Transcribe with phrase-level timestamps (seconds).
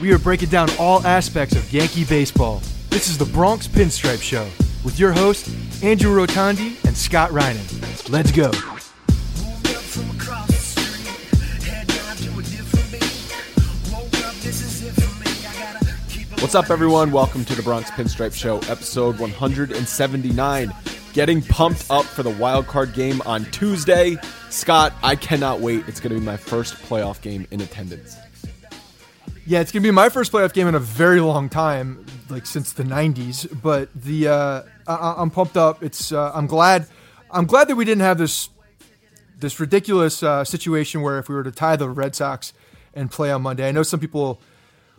[0.00, 2.62] We are breaking down all aspects of Yankee baseball.
[2.88, 4.48] This is the Bronx Pinstripe Show
[4.82, 8.08] with your hosts, Andrew Rotondi and Scott Reinen.
[8.08, 8.50] Let's go.
[16.40, 17.12] What's up, everyone?
[17.12, 20.72] Welcome to the Bronx Pinstripe Show, episode 179.
[21.12, 24.16] Getting pumped up for the wild card game on Tuesday.
[24.48, 25.86] Scott, I cannot wait.
[25.88, 28.16] It's going to be my first playoff game in attendance.
[29.50, 32.72] Yeah, it's gonna be my first playoff game in a very long time, like since
[32.72, 33.48] the '90s.
[33.60, 35.82] But the uh, I- am pumped up.
[35.82, 36.86] It's uh, I'm glad
[37.32, 38.50] I'm glad that we didn't have this
[39.40, 42.52] this ridiculous uh, situation where if we were to tie the Red Sox
[42.94, 44.40] and play on Monday, I know some people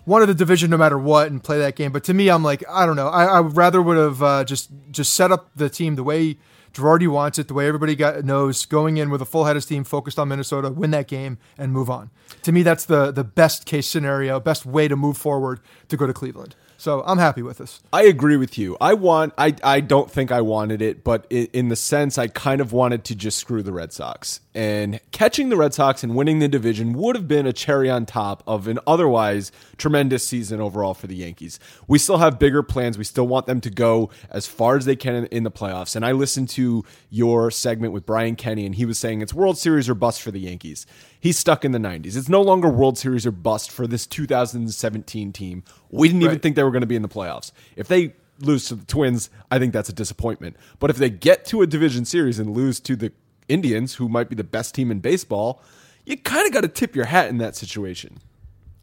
[0.05, 1.93] wanted the division no matter what and play that game.
[1.93, 3.07] But to me, I'm like, I don't know.
[3.07, 6.35] I, I rather would have uh, just just set up the team the way
[6.73, 9.63] Girardi wants it, the way everybody got, knows, going in with a full head of
[9.63, 12.09] steam, focused on Minnesota, win that game, and move on.
[12.43, 16.07] To me, that's the the best case scenario, best way to move forward to go
[16.07, 16.55] to Cleveland.
[16.77, 17.79] So I'm happy with this.
[17.93, 18.75] I agree with you.
[18.81, 19.33] I want.
[19.37, 19.55] I.
[19.63, 23.15] I don't think I wanted it, but in the sense, I kind of wanted to
[23.15, 24.39] just screw the Red Sox.
[24.53, 28.05] And catching the Red Sox and winning the division would have been a cherry on
[28.05, 31.57] top of an otherwise tremendous season overall for the Yankees.
[31.87, 32.97] We still have bigger plans.
[32.97, 35.95] We still want them to go as far as they can in the playoffs.
[35.95, 39.57] And I listened to your segment with Brian Kenny, and he was saying it's World
[39.57, 40.85] Series or bust for the Yankees.
[41.17, 42.17] He's stuck in the 90s.
[42.17, 45.63] It's no longer World Series or bust for this 2017 team.
[45.89, 47.53] We didn't even think they were going to be in the playoffs.
[47.77, 50.57] If they lose to the Twins, I think that's a disappointment.
[50.79, 53.11] But if they get to a division series and lose to the
[53.51, 55.61] Indians, who might be the best team in baseball,
[56.05, 58.17] you kind of got to tip your hat in that situation.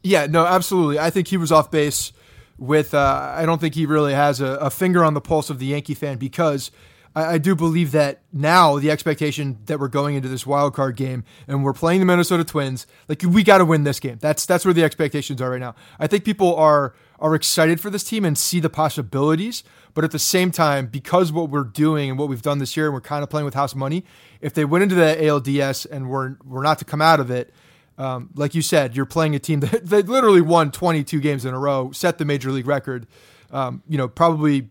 [0.02, 0.98] Yeah, no, absolutely.
[0.98, 2.12] I think he was off base
[2.58, 5.58] with uh, I don't think he really has a, a, finger on the pulse of
[5.58, 6.70] the Yankee fan because
[7.14, 10.96] I, I, do believe that now the expectation that we're going into this wild card
[10.96, 14.18] game and we're playing the Minnesota Twins, like we got to win this game.
[14.20, 15.74] That's that's where the expectations are right now.
[15.98, 19.64] I think people are are excited for this team and see the possibilities,
[19.94, 22.86] but at the same time, because what we're doing and what we've done this year,
[22.86, 24.04] and we're kind of playing with house money,
[24.40, 27.52] if they went into the ALDS and we're we're not to come out of it
[27.98, 31.52] um, like you said, you're playing a team that, that literally won 22 games in
[31.52, 33.06] a row, set the major league record.
[33.50, 34.70] Um, you know, probably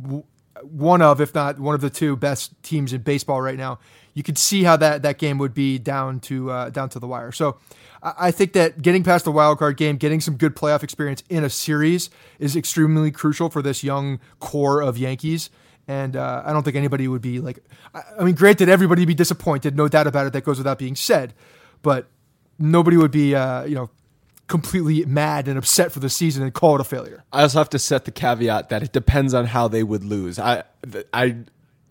[0.00, 0.24] w-
[0.62, 3.78] one of, if not one of the two best teams in baseball right now.
[4.14, 7.06] You could see how that, that game would be down to uh, down to the
[7.06, 7.30] wire.
[7.30, 7.58] So
[8.02, 11.44] I, think that getting past the wild card game, getting some good playoff experience in
[11.44, 15.50] a series is extremely crucial for this young core of Yankees.
[15.86, 17.58] And uh, I don't think anybody would be like,
[17.94, 20.32] I, I mean, granted, everybody would be disappointed, no doubt about it.
[20.32, 21.34] That goes without being said.
[21.82, 22.08] But
[22.58, 23.90] nobody would be, uh, you know,
[24.48, 27.22] completely mad and upset for the season and call it a failure.
[27.32, 30.38] I also have to set the caveat that it depends on how they would lose.
[30.38, 30.64] I,
[31.12, 31.36] I,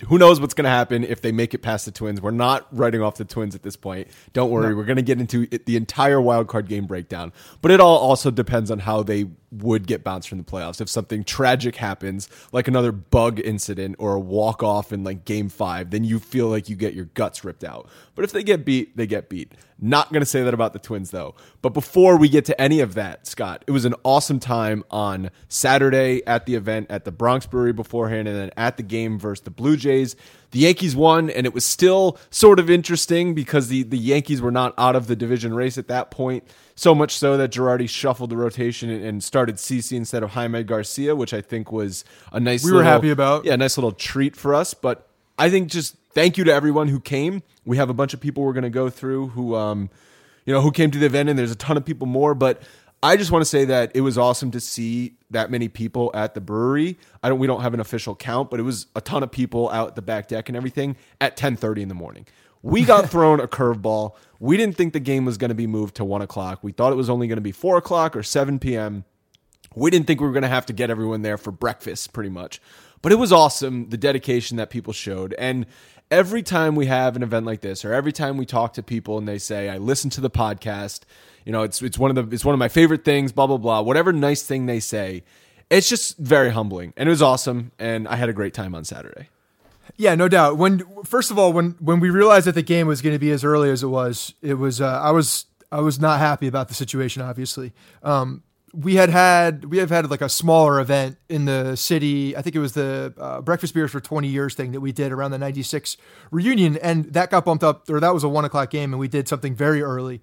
[0.07, 2.21] who knows what's going to happen if they make it past the Twins?
[2.21, 4.07] We're not writing off the Twins at this point.
[4.33, 4.75] Don't worry, no.
[4.75, 7.31] we're going to get into the entire wild card game breakdown.
[7.61, 10.81] But it all also depends on how they would get bounced from the playoffs.
[10.81, 15.49] If something tragic happens, like another bug incident or a walk off in like game
[15.49, 17.87] five, then you feel like you get your guts ripped out.
[18.15, 19.53] But if they get beat, they get beat.
[19.79, 21.35] Not going to say that about the Twins though.
[21.61, 25.29] But before we get to any of that, Scott, it was an awesome time on
[25.47, 29.43] Saturday at the event at the Bronx Brewery beforehand and then at the game versus
[29.43, 30.15] the Blue Jays.
[30.51, 34.51] The Yankees won, and it was still sort of interesting because the, the Yankees were
[34.51, 36.43] not out of the division race at that point.
[36.75, 41.15] So much so that Girardi shuffled the rotation and started CC instead of Jaime Garcia,
[41.15, 42.63] which I think was a nice.
[42.63, 43.45] We little, were happy about.
[43.45, 44.73] Yeah, nice little treat for us.
[44.73, 45.07] But
[45.37, 47.43] I think just thank you to everyone who came.
[47.65, 49.89] We have a bunch of people we're going to go through who, um,
[50.45, 52.33] you know, who came to the event, and there's a ton of people more.
[52.33, 52.61] But
[53.03, 56.33] I just want to say that it was awesome to see that many people at
[56.33, 56.97] the brewery.
[57.21, 57.39] I don't.
[57.39, 60.01] We don't have an official count, but it was a ton of people out the
[60.01, 62.25] back deck and everything at 10:30 in the morning.
[62.63, 64.15] We got thrown a curveball.
[64.39, 66.59] We didn't think the game was going to be moved to one o'clock.
[66.63, 69.03] We thought it was only going to be four o'clock or 7 p.m.
[69.75, 72.29] We didn't think we were going to have to get everyone there for breakfast, pretty
[72.29, 72.59] much.
[73.03, 75.35] But it was awesome, the dedication that people showed.
[75.37, 75.67] And
[76.11, 79.17] every time we have an event like this, or every time we talk to people
[79.17, 81.01] and they say, I listen to the podcast,
[81.45, 83.57] you know, it's, it's, one, of the, it's one of my favorite things, blah, blah,
[83.57, 85.23] blah, whatever nice thing they say,
[85.69, 86.93] it's just very humbling.
[86.95, 87.71] And it was awesome.
[87.77, 89.29] And I had a great time on Saturday.
[89.95, 90.57] Yeah, no doubt.
[90.57, 93.31] When first of all, when when we realized that the game was going to be
[93.31, 96.67] as early as it was, it was uh, I was I was not happy about
[96.67, 97.21] the situation.
[97.21, 98.43] Obviously, um,
[98.77, 102.37] we had had we have had like a smaller event in the city.
[102.37, 105.11] I think it was the uh, breakfast beers for 20 years thing that we did
[105.11, 105.97] around the 96
[106.29, 106.77] reunion.
[106.77, 108.93] And that got bumped up or that was a one o'clock game.
[108.93, 110.21] And we did something very early.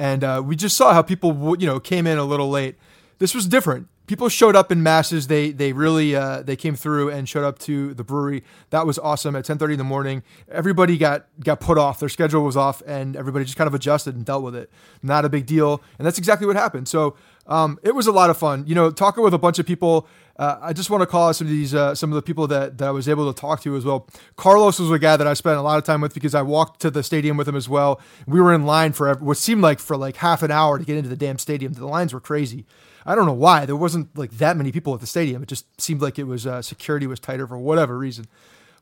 [0.00, 2.74] And uh, we just saw how people, you know, came in a little late.
[3.18, 5.26] This was different people showed up in masses.
[5.26, 8.44] They they really uh, they came through and showed up to the brewery.
[8.70, 9.36] That was awesome.
[9.36, 12.00] At ten thirty in the morning, everybody got got put off.
[12.00, 14.70] Their schedule was off, and everybody just kind of adjusted and dealt with it.
[15.02, 16.88] Not a big deal, and that's exactly what happened.
[16.88, 17.16] So
[17.46, 18.64] um, it was a lot of fun.
[18.66, 20.06] You know, talking with a bunch of people.
[20.38, 22.46] Uh, I just want to call out some of these uh, some of the people
[22.46, 24.08] that, that I was able to talk to as well.
[24.36, 26.80] Carlos was a guy that I spent a lot of time with because I walked
[26.80, 28.00] to the stadium with him as well.
[28.26, 30.96] We were in line for what seemed like for like half an hour to get
[30.96, 31.74] into the damn stadium.
[31.74, 32.64] The lines were crazy.
[33.04, 35.42] I don't know why there wasn't like that many people at the stadium.
[35.42, 38.26] It just seemed like it was uh, security was tighter for whatever reason.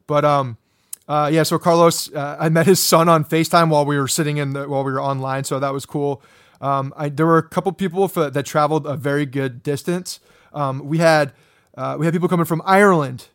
[0.07, 0.57] But um,
[1.09, 1.43] uh, yeah.
[1.43, 4.69] So Carlos, uh, I met his son on Facetime while we were sitting in the
[4.69, 5.45] while we were online.
[5.45, 6.23] So that was cool.
[6.61, 10.21] Um, I, there were a couple people for, that traveled a very good distance.
[10.53, 11.33] Um, we had
[11.77, 13.29] uh, we had people coming from Ireland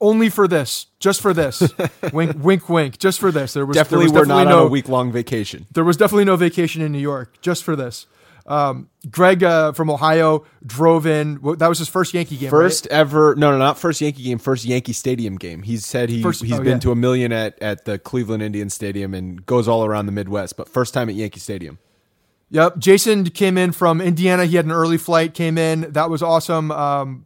[0.00, 1.62] only for this, just for this.
[2.12, 3.54] wink, wink, wink, just for this.
[3.54, 5.66] There was definitely, there was definitely no, week long vacation.
[5.72, 8.06] There was definitely no vacation in New York, just for this.
[8.46, 11.40] Um, Greg uh, from Ohio drove in.
[11.56, 12.50] That was his first Yankee game.
[12.50, 12.98] First right?
[12.98, 14.38] ever, no, no, not first Yankee game.
[14.38, 15.62] First Yankee Stadium game.
[15.62, 16.78] He said he first, he's oh, been yeah.
[16.80, 20.58] to a million at at the Cleveland Indian Stadium and goes all around the Midwest,
[20.58, 21.78] but first time at Yankee Stadium.
[22.54, 24.44] Yep, Jason came in from Indiana.
[24.44, 25.34] He had an early flight.
[25.34, 25.90] Came in.
[25.90, 26.70] That was awesome.
[26.70, 27.24] Um,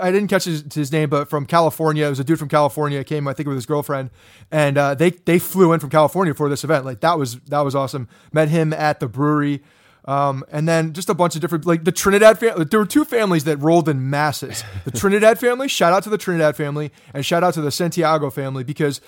[0.00, 3.04] I didn't catch his, his, name, but from California, it was a dude from California.
[3.04, 4.08] Came, I think, with his girlfriend,
[4.50, 6.86] and uh, they they flew in from California for this event.
[6.86, 8.08] Like that was that was awesome.
[8.32, 9.62] Met him at the brewery.
[10.06, 12.64] Um, and then just a bunch of different, like the Trinidad family.
[12.64, 14.64] There were two families that rolled in masses.
[14.86, 18.30] The Trinidad family, shout out to the Trinidad family, and shout out to the Santiago
[18.30, 19.02] family because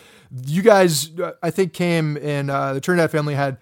[0.44, 2.50] you guys, uh, I think, came in.
[2.50, 3.56] Uh, the Trinidad family had,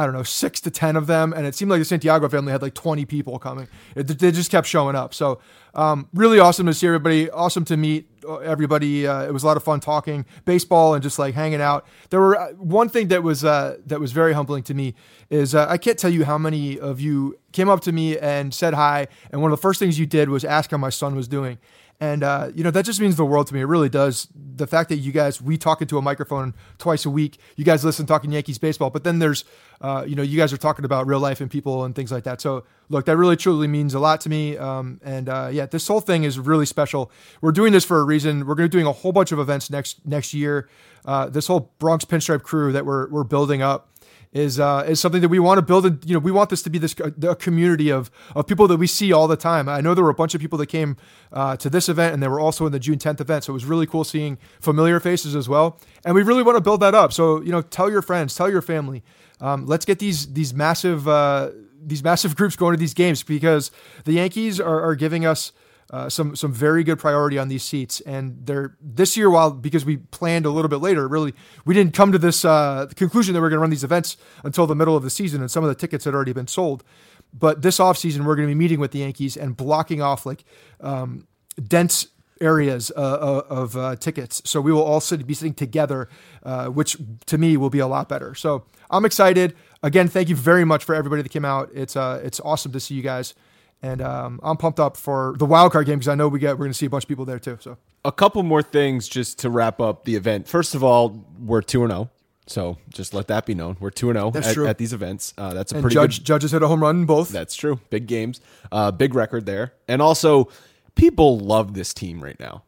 [0.00, 2.52] I don't know, six to ten of them, and it seemed like the Santiago family
[2.52, 3.68] had like twenty people coming.
[3.94, 5.12] It, they just kept showing up.
[5.12, 5.40] So
[5.74, 7.30] um, really awesome to see everybody.
[7.30, 9.06] Awesome to meet uh, everybody.
[9.06, 11.86] Uh, it was a lot of fun talking baseball and just like hanging out.
[12.08, 14.94] There were uh, one thing that was uh, that was very humbling to me
[15.28, 18.54] is uh, I can't tell you how many of you came up to me and
[18.54, 19.06] said hi.
[19.30, 21.58] And one of the first things you did was ask how my son was doing.
[22.00, 23.60] And uh, you know that just means the world to me.
[23.60, 24.26] It really does.
[24.34, 27.36] The fact that you guys we talk into a microphone twice a week.
[27.56, 29.44] You guys listen talking Yankees baseball, but then there's
[29.82, 32.24] uh, you know you guys are talking about real life and people and things like
[32.24, 32.40] that.
[32.40, 34.56] So look, that really truly means a lot to me.
[34.56, 37.12] Um, and uh, yeah, this whole thing is really special.
[37.42, 38.46] We're doing this for a reason.
[38.46, 40.70] We're going to be doing a whole bunch of events next next year.
[41.04, 43.89] Uh, this whole Bronx Pinstripe crew that we're we're building up
[44.32, 45.84] is uh, is something that we want to build.
[45.86, 48.76] And you know, we want this to be this a community of of people that
[48.76, 49.68] we see all the time.
[49.68, 50.96] I know there were a bunch of people that came
[51.32, 53.44] uh, to this event, and they were also in the June 10th event.
[53.44, 55.80] So it was really cool seeing familiar faces as well.
[56.04, 57.12] And we really want to build that up.
[57.12, 59.02] So you know, tell your friends, tell your family.
[59.40, 61.50] Um, let's get these these massive uh,
[61.82, 63.72] these massive groups going to these games because
[64.04, 65.52] the Yankees are, are giving us
[65.90, 68.00] uh, some some very good priority on these seats.
[68.02, 71.94] And they're this year, while because we planned a little bit later, really we didn't
[71.94, 74.96] come to this uh, conclusion that we're going to run these events until the middle
[74.96, 76.84] of the season, and some of the tickets had already been sold.
[77.32, 80.26] But this off season, we're going to be meeting with the Yankees and blocking off
[80.26, 80.44] like
[80.80, 81.26] um,
[81.62, 82.06] dense
[82.40, 84.40] areas uh, uh of uh, tickets.
[84.44, 86.08] So we will all sit, be sitting together,
[86.42, 88.34] uh, which to me will be a lot better.
[88.34, 89.54] So I'm excited.
[89.82, 91.70] Again, thank you very much for everybody that came out.
[91.74, 93.34] It's uh, it's awesome to see you guys
[93.82, 96.52] and um, I'm pumped up for the wild card game because I know we get
[96.52, 97.58] we're going to see a bunch of people there too.
[97.60, 100.48] So a couple more things just to wrap up the event.
[100.48, 102.10] First of all, we're two and zero, oh,
[102.46, 103.76] so just let that be known.
[103.80, 105.34] We're two and zero oh at, these events.
[105.38, 107.30] Uh, that's a and pretty judge good, Judge's hit a home run in both.
[107.30, 107.80] That's true.
[107.90, 110.48] Big games, uh, big record there, and also
[110.94, 112.64] people love this team right now.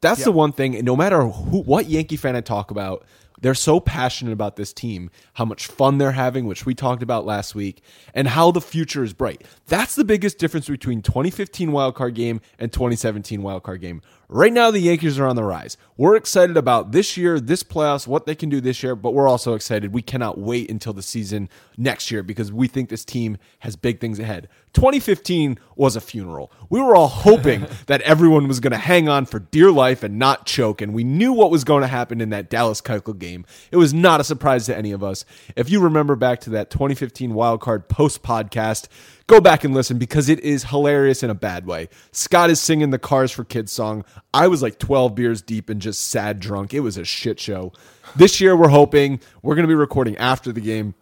[0.00, 0.26] That's yeah.
[0.26, 0.72] the one thing.
[0.84, 3.04] No matter who, what Yankee fan I talk about,
[3.40, 7.26] they're so passionate about this team, how much fun they're having, which we talked about
[7.26, 7.82] last week,
[8.14, 9.44] and how the future is bright.
[9.66, 14.02] That's the biggest difference between 2015 wildcard game and 2017 wildcard game.
[14.28, 15.76] Right now, the Yankees are on the rise.
[15.96, 19.28] We're excited about this year, this playoffs, what they can do this year, but we're
[19.28, 19.94] also excited.
[19.94, 24.00] We cannot wait until the season next year because we think this team has big
[24.00, 24.48] things ahead.
[24.76, 26.52] 2015 was a funeral.
[26.68, 30.18] We were all hoping that everyone was going to hang on for dear life and
[30.18, 33.46] not choke, and we knew what was going to happen in that Dallas Keuchel game.
[33.70, 35.24] It was not a surprise to any of us.
[35.56, 38.88] If you remember back to that 2015 wildcard post podcast,
[39.28, 41.88] Go back and listen because it is hilarious in a bad way.
[42.12, 44.04] Scott is singing the Cars for Kids song.
[44.32, 46.72] I was like 12 beers deep and just sad drunk.
[46.72, 47.72] It was a shit show.
[48.14, 50.94] This year, we're hoping we're going to be recording after the game.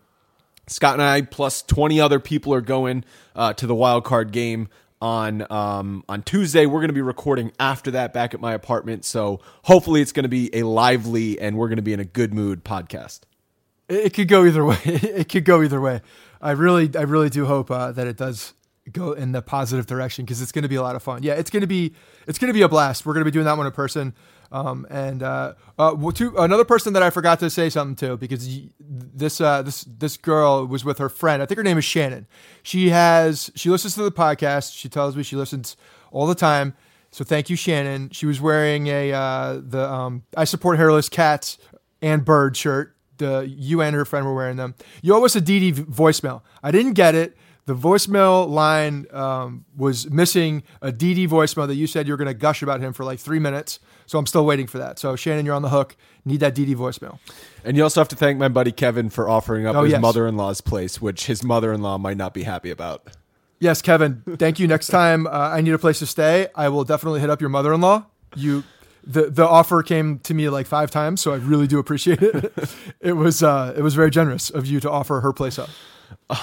[0.66, 3.04] Scott and I, plus 20 other people, are going
[3.35, 4.68] uh, to the wild card game
[5.00, 6.66] on um, on Tuesday.
[6.66, 9.04] We're going to be recording after that back at my apartment.
[9.04, 12.04] So hopefully, it's going to be a lively and we're going to be in a
[12.04, 13.21] good mood podcast.
[13.88, 14.78] It could go either way.
[14.85, 16.00] It could go either way.
[16.40, 18.54] I really, I really do hope uh, that it does
[18.92, 21.23] go in the positive direction because it's going to be a lot of fun.
[21.23, 21.94] Yeah, it's going to be,
[22.26, 23.06] it's going to be a blast.
[23.06, 24.14] We're going to be doing that one in person.
[24.54, 28.49] Um, and uh, uh, to, another person that I forgot to say something to because
[28.78, 31.42] this uh, this this girl was with her friend.
[31.42, 32.28] I think her name is Shannon.
[32.62, 34.76] She has she listens to the podcast.
[34.76, 35.76] She tells me she listens
[36.12, 36.75] all the time.
[37.11, 38.11] So thank you, Shannon.
[38.11, 41.58] She was wearing a uh, the um, I support hairless cats
[42.00, 44.76] and bird shirt the you and her friend were wearing them.
[45.02, 46.42] You owe us a DD voicemail.
[46.62, 47.37] I didn't get it.
[47.66, 52.28] The voicemail line um, was missing a DD voicemail that you said you were going
[52.28, 53.78] to gush about him for like three minutes.
[54.04, 54.99] So I'm still waiting for that.
[54.99, 55.97] So Shannon, you're on the hook.
[56.26, 57.18] Need that DD voicemail.
[57.64, 60.02] And you also have to thank my buddy Kevin for offering up oh, his yes.
[60.02, 63.09] mother-in-law's place, which his mother-in-law might not be happy about.
[63.61, 64.23] Yes, Kevin.
[64.37, 64.66] Thank you.
[64.66, 67.50] Next time uh, I need a place to stay, I will definitely hit up your
[67.50, 68.04] mother-in-law.
[68.37, 68.64] You
[69.06, 72.52] the the offer came to me like five times, so I really do appreciate it.
[73.00, 75.71] it was uh, it was very generous of you to offer her place up.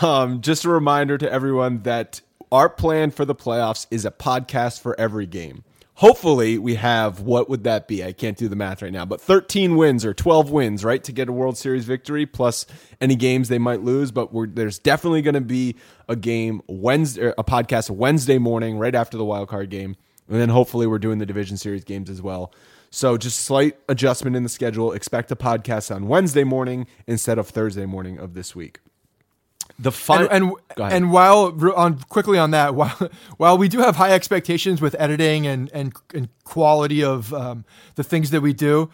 [0.02, 4.80] Um, just a reminder to everyone that our plan for the playoffs is a podcast
[4.82, 5.64] for every game.
[5.96, 8.04] Hopefully, we have what would that be?
[8.04, 11.12] I can't do the math right now, but 13 wins or 12 wins, right, to
[11.12, 12.66] get a World Series victory plus
[13.00, 14.12] any games they might lose.
[14.12, 15.76] But there's definitely going to be
[16.08, 19.96] a game Wednesday, a podcast Wednesday morning right after the wild card game
[20.32, 22.54] and then hopefully we're doing the division series games as well.
[22.90, 24.94] So just slight adjustment in the schedule.
[24.94, 28.80] Expect a podcast on Wednesday morning instead of Thursday morning of this week.
[29.82, 33.96] The fun and and, and, while on quickly on that, while while we do have
[33.96, 38.92] high expectations with editing and and, and quality of um, the things that we do,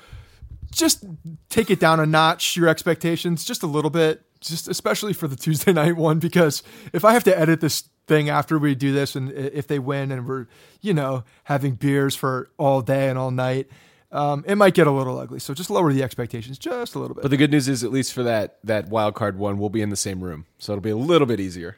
[0.72, 1.06] just
[1.50, 2.56] take it down a notch.
[2.56, 6.64] Your expectations just a little bit, just especially for the Tuesday night one, because
[6.94, 10.12] if I have to edit this thing after we do this and if they win
[10.14, 10.48] and we're
[10.80, 13.68] you know having beers for all day and all night
[14.12, 17.16] um, it might get a little ugly so just lower the expectations just a little
[17.16, 17.24] bit.
[17.24, 19.82] But the good news is at least for that that wild card one we'll be
[19.82, 20.46] in the same room.
[20.60, 21.78] So it'll be a little bit easier.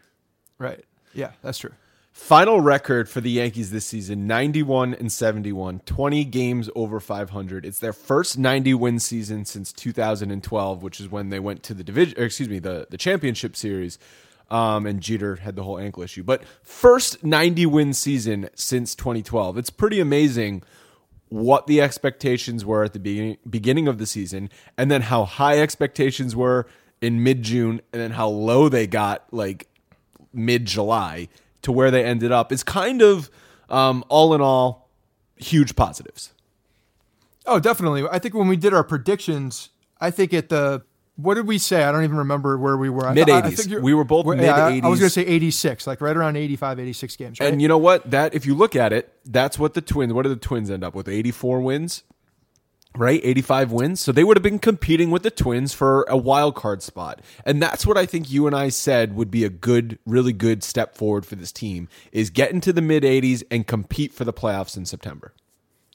[0.58, 0.84] Right.
[1.14, 1.72] Yeah that's true.
[2.12, 7.80] Final record for the yankees this season 91 and 71 20 games over 500 it's
[7.80, 12.22] their first 90 win season since 2012 which is when they went to the division
[12.22, 13.98] excuse me the, the championship series
[14.52, 16.24] Um, and Jeter had the whole ankle issue.
[16.24, 19.58] But first 90 win season since 2012.
[19.60, 20.64] It's pretty amazing
[21.30, 25.60] what the expectations were at the beginning beginning of the season, and then how high
[25.60, 26.68] expectations were
[27.02, 29.68] in mid June, and then how low they got like
[30.34, 31.30] mid July
[31.62, 32.52] to where they ended up.
[32.52, 33.30] Is kind of
[33.70, 34.90] um, all in all
[35.38, 36.34] huge positives.
[37.46, 38.04] Oh, definitely.
[38.12, 39.70] I think when we did our predictions,
[40.00, 40.84] I think at the
[41.22, 41.84] what did we say?
[41.84, 43.12] I don't even remember where we were.
[43.14, 43.66] Mid I- I 80s.
[43.68, 46.36] think We were both yeah, I- I was going to say 86, like right around
[46.38, 47.40] 85, 86 games.
[47.40, 47.52] Right?
[47.52, 48.10] And you know what?
[48.10, 50.14] That if you look at it, that's what the Twins.
[50.14, 51.08] What did the Twins end up with?
[51.08, 52.04] Eighty-four wins,
[52.96, 53.20] right?
[53.24, 54.00] Eighty-five wins.
[54.00, 57.62] So they would have been competing with the Twins for a wild card spot, and
[57.62, 60.96] that's what I think you and I said would be a good, really good step
[60.96, 64.76] forward for this team is get into the mid eighties and compete for the playoffs
[64.78, 65.34] in September.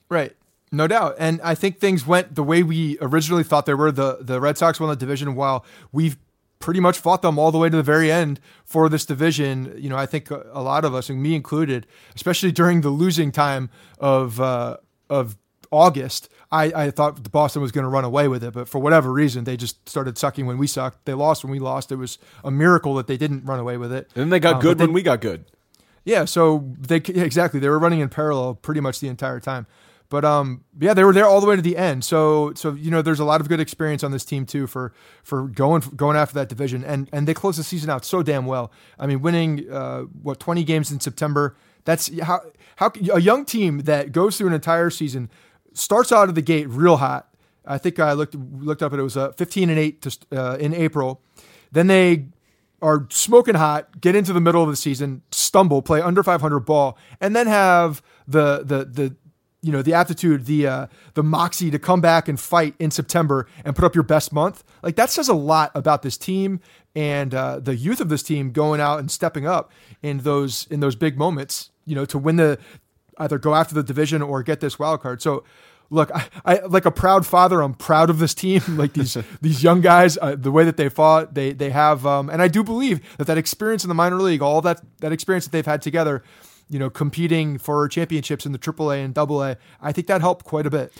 [0.08, 0.34] Right.
[0.74, 1.14] No doubt.
[1.18, 3.92] And I think things went the way we originally thought they were.
[3.92, 6.16] The the Red Sox won the division while we've
[6.58, 9.74] pretty much fought them all the way to the very end for this division.
[9.76, 13.30] You know, I think a lot of us, and me included, especially during the losing
[13.32, 14.78] time of uh,
[15.10, 15.36] of
[15.70, 19.12] August, I, I thought Boston was going to run away with it, but for whatever
[19.12, 21.04] reason, they just started sucking when we sucked.
[21.04, 21.90] They lost when we lost.
[21.92, 24.08] It was a miracle that they didn't run away with it.
[24.14, 25.44] And then they got Um, good they- when we got good.
[26.04, 29.66] yeah, so they exactly they were running in parallel pretty much the entire time.
[30.14, 32.04] But um, yeah, they were there all the way to the end.
[32.04, 34.92] So so you know, there's a lot of good experience on this team too for
[35.24, 38.46] for going going after that division, and and they closed the season out so damn
[38.46, 38.70] well.
[38.96, 41.56] I mean, winning uh, what 20 games in September.
[41.84, 42.42] That's how
[42.76, 45.30] how a young team that goes through an entire season
[45.72, 47.34] starts out of the gate real hot.
[47.66, 49.00] I think I looked looked up it.
[49.00, 51.22] It was uh, 15 and eight to, uh, in April.
[51.72, 52.26] Then they
[52.80, 56.96] are smoking hot, get into the middle of the season, stumble, play under 500 ball,
[57.20, 59.16] and then have the the the
[59.64, 63.48] you know the aptitude, the uh, the moxie to come back and fight in September
[63.64, 64.62] and put up your best month.
[64.82, 66.60] Like that says a lot about this team
[66.94, 70.80] and uh, the youth of this team going out and stepping up in those in
[70.80, 71.70] those big moments.
[71.86, 72.58] You know to win the
[73.18, 75.22] either go after the division or get this wild card.
[75.22, 75.44] So
[75.88, 77.62] look, I, I like a proud father.
[77.62, 78.60] I'm proud of this team.
[78.74, 82.28] Like these these young guys, uh, the way that they fought, they they have, um,
[82.28, 85.46] and I do believe that that experience in the minor league, all that that experience
[85.46, 86.22] that they've had together,
[86.68, 90.66] you know, competing for championships in the AAA and AA, I think that helped quite
[90.66, 90.92] a bit.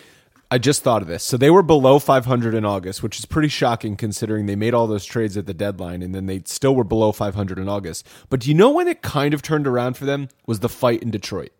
[0.50, 1.24] I just thought of this.
[1.24, 4.86] So they were below 500 in August, which is pretty shocking considering they made all
[4.86, 8.06] those trades at the deadline and then they still were below 500 in August.
[8.28, 10.28] But do you know when it kind of turned around for them?
[10.46, 11.50] Was the fight in Detroit.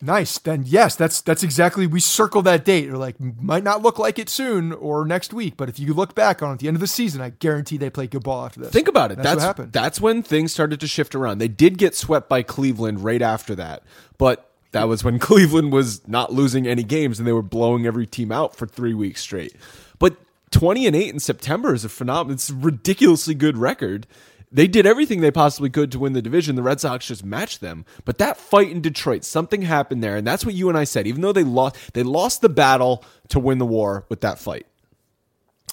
[0.00, 0.38] Nice.
[0.38, 2.88] Then yes, that's that's exactly we circle that date.
[2.88, 6.14] Or like might not look like it soon or next week, but if you look
[6.14, 8.44] back on it at the end of the season, I guarantee they played good ball
[8.44, 8.70] after this.
[8.70, 9.16] Think about it.
[9.16, 9.72] That's, That's what happened.
[9.72, 11.38] That's when things started to shift around.
[11.38, 13.82] They did get swept by Cleveland right after that,
[14.18, 18.06] but that was when Cleveland was not losing any games and they were blowing every
[18.06, 19.56] team out for three weeks straight.
[19.98, 20.16] But
[20.52, 22.34] twenty and eight in September is a phenomenal.
[22.34, 24.06] It's a ridiculously good record.
[24.50, 26.56] They did everything they possibly could to win the division.
[26.56, 27.84] The Red Sox just matched them.
[28.04, 31.06] But that fight in Detroit, something happened there, and that's what you and I said.
[31.06, 34.66] Even though they lost, they lost the battle to win the war with that fight.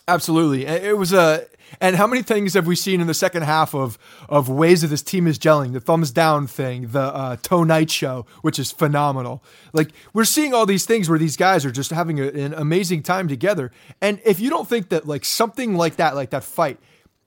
[0.08, 0.66] Absolutely.
[0.66, 1.48] It was a
[1.82, 3.98] and how many things have we seen in the second half of
[4.30, 5.74] of ways that this team is gelling?
[5.74, 9.44] The thumbs down thing, the uh, toe night show, which is phenomenal.
[9.74, 13.04] Like we're seeing all these things where these guys are just having a, an amazing
[13.04, 13.72] time together.
[14.02, 16.78] And if you don't think that like something like that, like that fight,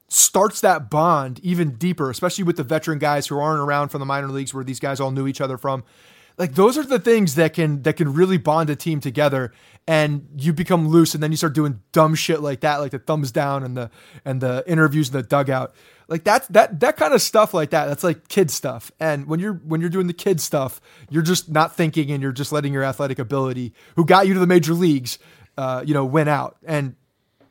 [0.09, 4.07] starts that bond even deeper, especially with the veteran guys who aren't around from the
[4.07, 5.85] minor leagues where these guys all knew each other from.
[6.39, 9.53] Like those are the things that can that can really bond a team together
[9.89, 13.01] and you become loose and then you start doing dumb shit like that, like the
[13.01, 13.91] thumbs down and the
[14.25, 15.75] and the interviews in the dugout.
[16.07, 17.87] Like that's that that kind of stuff like that.
[17.87, 18.93] That's like kid stuff.
[19.01, 22.33] And when you're when you're doing the kid stuff, you're just not thinking and you're
[22.33, 25.19] just letting your athletic ability, who got you to the major leagues,
[25.57, 26.57] uh, you know, win out.
[26.65, 26.95] And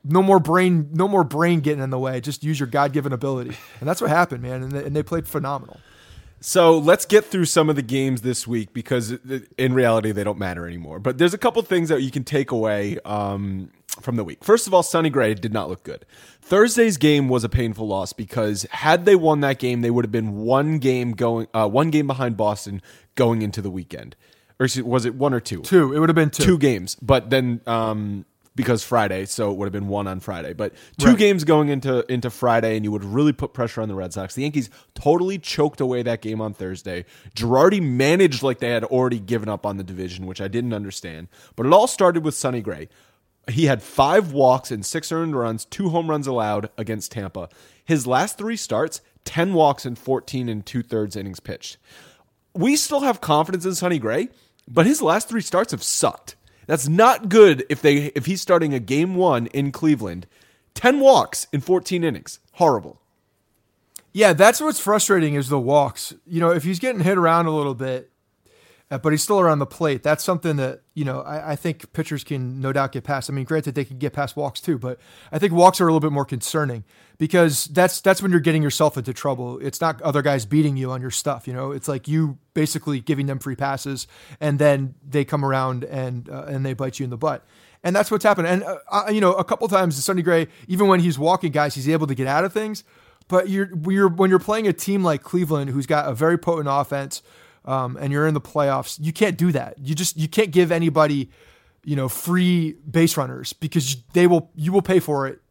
[0.08, 2.22] no more brain, no more brain getting in the way.
[2.22, 4.64] Just use your God given ability, and that's what happened, man.
[4.64, 5.80] And they, and they played phenomenal.
[6.40, 9.18] So let's get through some of the games this week because
[9.58, 11.00] in reality they don't matter anymore.
[11.00, 14.44] But there's a couple things that you can take away um, from the week.
[14.44, 16.06] First of all, Sonny Gray did not look good.
[16.42, 20.12] Thursday's game was a painful loss because had they won that game, they would have
[20.12, 22.84] been one game going, uh, one game behind Boston
[23.16, 24.16] going into the weekend.
[24.60, 25.62] Or was it one or two?
[25.62, 26.44] Two, it would have been two.
[26.44, 28.26] two games, but then um,
[28.58, 30.52] because Friday, so it would have been one on Friday.
[30.52, 31.18] But two Right.
[31.18, 34.36] games going into into Friday, and you would really put pressure on the Red Sox.
[34.36, 37.06] The Yankees totally choked away that game on Thursday.
[37.36, 41.30] Girardi managed like they had already given up on the division, which I didn't understand.
[41.56, 42.90] But it all started with Sonny Gray.
[43.50, 47.48] He had five walks and six earned runs, two home runs allowed against Tampa.
[47.86, 51.78] His last three starts, 10 walks and 14 and two thirds innings pitched.
[52.54, 54.30] We still have confidence in Sonny Gray,
[54.68, 56.36] but his last three starts have sucked.
[56.68, 60.28] That's not good if they if he's starting a game one in Cleveland.
[60.76, 62.40] 10 walks in 14 innings.
[62.54, 63.02] Horrible.
[64.14, 66.14] Yeah, that's what's frustrating is the walks.
[66.28, 68.12] You know, if he's getting hit around a little bit,
[68.90, 70.02] uh, but he's still around the plate.
[70.02, 73.30] That's something that you know I, I, think pitchers can no doubt get past.
[73.30, 74.98] I mean, granted they can get past walks too, but
[75.32, 76.86] I think walks are a little bit more concerning
[77.18, 79.60] because that's that's when you're getting yourself into trouble.
[79.60, 81.48] It's not other guys beating you on your stuff.
[81.48, 84.08] You know, it's like you basically giving them free passes,
[84.40, 87.46] and then they come around and uh, and they bite you in the butt.
[87.84, 88.48] And that's what's happened.
[88.48, 91.90] And uh, you know, a couple times Sonny Gray, even when he's walking guys, he's
[91.90, 92.86] able to get out of things.
[93.28, 96.70] But you're, you're when you're playing a team like Cleveland, who's got a very potent
[96.72, 97.22] offense
[97.68, 99.78] um, and you're in the playoffs, you can't do that.
[99.78, 101.30] You just you can't give anybody,
[101.84, 105.42] you know, free base runners because they will you will pay for it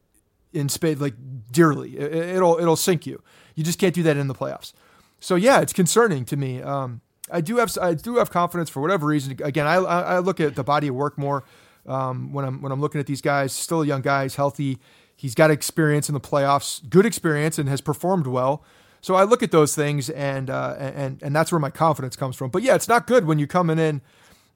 [0.52, 1.14] in spade like
[1.52, 1.96] dearly.
[1.98, 3.22] It, will it'll sink you.
[3.55, 4.72] You just can't do that in the playoffs.
[5.20, 6.62] So yeah, it's concerning to me.
[6.62, 9.37] Um, I do have I do have confidence for whatever reason.
[9.42, 11.44] Again, I I look at the body of work more
[11.87, 13.52] um, when I'm when I'm looking at these guys.
[13.52, 14.79] Still a young guy, healthy.
[15.14, 18.64] He's got experience in the playoffs, good experience, and has performed well.
[19.06, 22.34] So I look at those things, and uh, and and that's where my confidence comes
[22.34, 22.50] from.
[22.50, 24.00] But yeah, it's not good when you're coming in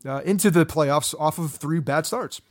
[0.05, 2.43] uh, into the playoffs off of three bad starts.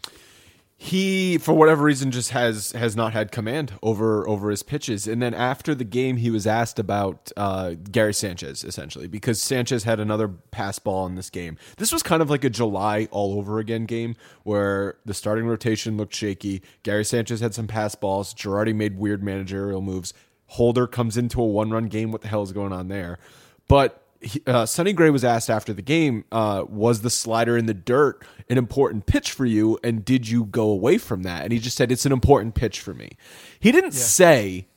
[0.78, 5.10] He, for whatever reason, just has has not had command over over his pitches.
[5.10, 9.84] And then after the game, he was asked about uh, Gary Sanchez essentially because Sanchez
[9.84, 11.58] had another pass ball in this game.
[11.76, 15.98] This was kind of like a July all over again game where the starting rotation
[15.98, 16.62] looked shaky.
[16.84, 18.34] Gary Sanchez had some pass balls.
[18.34, 20.14] Girardi made weird managerial moves.
[20.50, 22.12] Holder comes into a one run game.
[22.12, 23.20] What the hell is going on there?
[23.68, 24.04] But
[24.48, 28.24] uh, Sonny Gray was asked after the game, uh, was the slider in the dirt
[28.50, 29.80] an important pitch for you?
[29.84, 31.44] And did you go away from that?
[31.44, 33.12] And he just said, it's an important pitch for me.
[33.60, 34.02] He didn't yeah.
[34.02, 34.68] say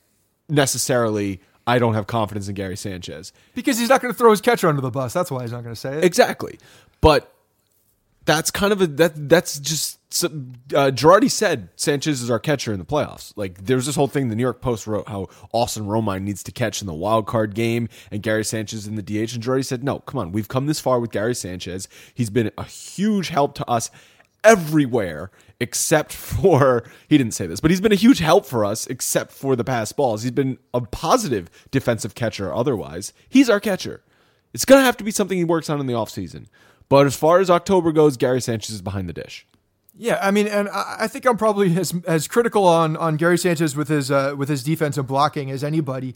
[0.47, 3.33] necessarily, I don't have confidence in Gary Sanchez.
[3.55, 5.11] Because he's not going to throw his catcher under the bus.
[5.11, 6.03] That's why he's not going to say it.
[6.03, 6.59] Exactly.
[7.01, 7.33] But
[8.25, 12.79] that's kind of a that that's just uh, Girardi said Sanchez is our catcher in
[12.79, 13.33] the playoffs.
[13.35, 14.29] Like there's this whole thing.
[14.29, 17.55] The New York Post wrote how Austin Romine needs to catch in the wild card
[17.55, 19.33] game, and Gary Sanchez in the DH.
[19.33, 21.87] And Girardi said, "No, come on, we've come this far with Gary Sanchez.
[22.13, 23.89] He's been a huge help to us
[24.43, 28.85] everywhere except for he didn't say this, but he's been a huge help for us
[28.87, 30.21] except for the pass balls.
[30.21, 32.53] He's been a positive defensive catcher.
[32.53, 34.03] Otherwise, he's our catcher.
[34.53, 36.45] It's gonna have to be something he works on in the offseason.
[36.87, 39.47] But as far as October goes, Gary Sanchez is behind the dish.
[39.95, 43.75] Yeah, I mean, and I think I'm probably as as critical on on Gary Sanchez
[43.75, 46.15] with his uh, with his defense and blocking as anybody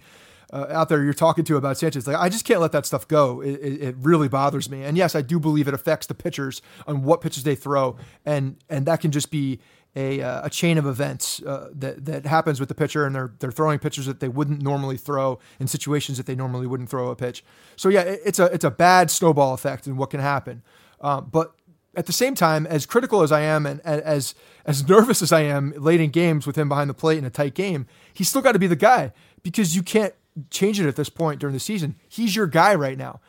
[0.51, 2.07] uh, out there you're talking to about Sanchez.
[2.07, 3.41] Like, I just can't let that stuff go.
[3.41, 4.83] It, it, it, really bothers me.
[4.83, 8.57] And yes, I do believe it affects the pitchers on what pitches they throw, and
[8.69, 9.59] and that can just be
[9.95, 13.33] a, uh, a chain of events uh, that that happens with the pitcher, and they're
[13.39, 17.09] they're throwing pitches that they wouldn't normally throw in situations that they normally wouldn't throw
[17.09, 17.43] a pitch.
[17.75, 20.63] So yeah, it, it's a it's a bad snowball effect and what can happen.
[20.99, 21.53] Uh, but
[21.97, 25.41] at the same time, as critical as I am and as as nervous as I
[25.41, 28.41] am late in games with him behind the plate in a tight game, he's still
[28.41, 30.13] got to be the guy because you can't
[30.51, 31.95] change it at this point during the season.
[32.07, 33.19] He's your guy right now.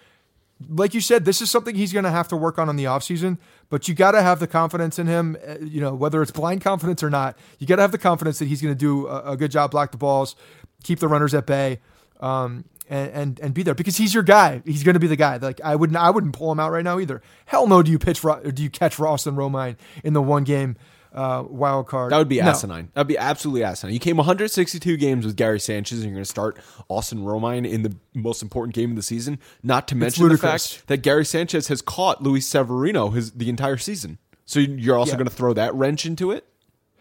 [0.69, 2.85] Like you said, this is something he's going to have to work on in the
[2.85, 3.39] offseason,
[3.71, 6.61] but you got to have the confidence in him, uh, you know, whether it's blind
[6.61, 7.39] confidence or not.
[7.59, 9.71] You got to have the confidence that he's going to do a, a, good job,
[9.71, 10.35] block the balls,
[10.83, 11.79] keep the runners at bay.
[12.19, 14.63] Um, and, and, and be there because he's your guy.
[14.65, 15.37] He's going to be the guy.
[15.37, 17.23] Like I wouldn't I wouldn't pull him out right now either.
[17.47, 17.83] Hell no.
[17.83, 18.25] Do you pitch?
[18.25, 20.77] or Do you catch Austin Romine in the one game
[21.13, 22.13] uh, wild card?
[22.13, 22.91] That would be asinine.
[22.95, 23.95] That would be absolutely asinine.
[23.95, 27.83] You came 162 games with Gary Sanchez, and you're going to start Austin Romine in
[27.83, 29.39] the most important game of the season.
[29.63, 33.77] Not to mention the fact that Gary Sanchez has caught Luis Severino his the entire
[33.77, 34.19] season.
[34.45, 35.19] So you're also yeah.
[35.19, 36.47] going to throw that wrench into it.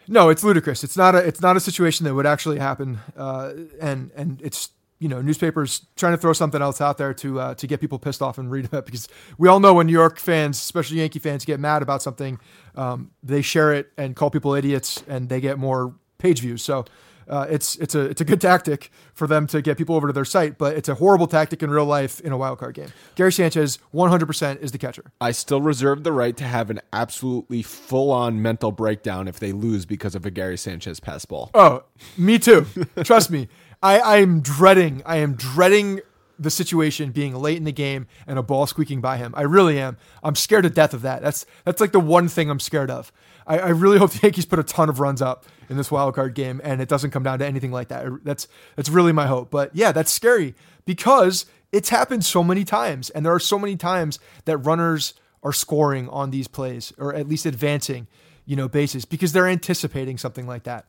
[0.10, 0.84] No, it's ludicrous.
[0.84, 4.70] It's not a it's not a situation that would actually happen, uh, and and it's
[5.00, 8.00] you know newspapers trying to throw something else out there to uh, to get people
[8.00, 9.08] pissed off and read about because
[9.38, 12.40] we all know when New York fans, especially Yankee fans, get mad about something,
[12.76, 16.64] um, they share it and call people idiots, and they get more page views.
[16.64, 16.86] So.
[17.30, 20.14] Uh, it's it's a it's a good tactic for them to get people over to
[20.14, 22.88] their site, but it's a horrible tactic in real life in a wild card game.
[23.16, 25.12] Gary Sanchez, 100% is the catcher.
[25.20, 29.52] I still reserve the right to have an absolutely full on mental breakdown if they
[29.52, 31.52] lose because of a Gary Sanchez pass ball.
[31.54, 31.84] Oh,
[32.18, 32.66] me too.
[33.04, 33.50] Trust me.
[33.82, 35.02] I, I am dreading.
[35.06, 36.02] I am dreading
[36.40, 39.34] the situation being late in the game and a ball squeaking by him.
[39.36, 39.98] I really am.
[40.24, 41.22] I'm scared to death of that.
[41.22, 43.12] That's that's like the one thing I'm scared of.
[43.46, 46.16] I, I really hope the Yankees put a ton of runs up in this wild
[46.16, 48.06] card game and it doesn't come down to anything like that.
[48.24, 49.50] That's that's really my hope.
[49.50, 53.76] But yeah, that's scary because it's happened so many times, and there are so many
[53.76, 55.14] times that runners
[55.44, 58.08] are scoring on these plays or at least advancing,
[58.46, 60.86] you know, bases because they're anticipating something like that.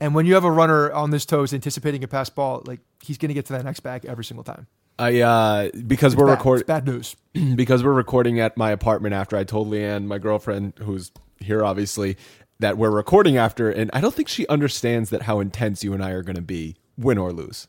[0.00, 3.18] And when you have a runner on his toes anticipating a pass ball, like he's
[3.18, 4.66] going to get to that next bag every single time.
[4.98, 7.16] I uh because it's we're recording bad news
[7.54, 12.18] because we're recording at my apartment after I told Leanne, my girlfriend, who's here obviously,
[12.58, 16.04] that we're recording after, and I don't think she understands that how intense you and
[16.04, 17.66] I are going to be, win or lose.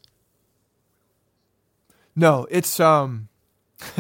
[2.14, 3.30] No, it's um,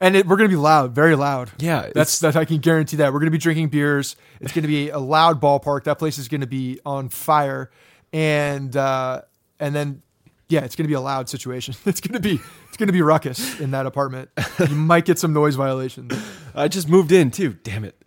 [0.00, 1.50] and it, we're gonna be loud, very loud.
[1.58, 4.16] Yeah, that's that I can guarantee that we're gonna be drinking beers.
[4.40, 5.84] It's gonna be a loud ballpark.
[5.84, 7.70] That place is gonna be on fire,
[8.12, 9.22] and uh,
[9.60, 10.02] and then
[10.48, 11.74] yeah, it's gonna be a loud situation.
[11.86, 14.30] It's gonna be it's gonna be ruckus in that apartment.
[14.58, 16.12] you might get some noise violations.
[16.54, 17.54] I just moved in too.
[17.62, 18.01] Damn it.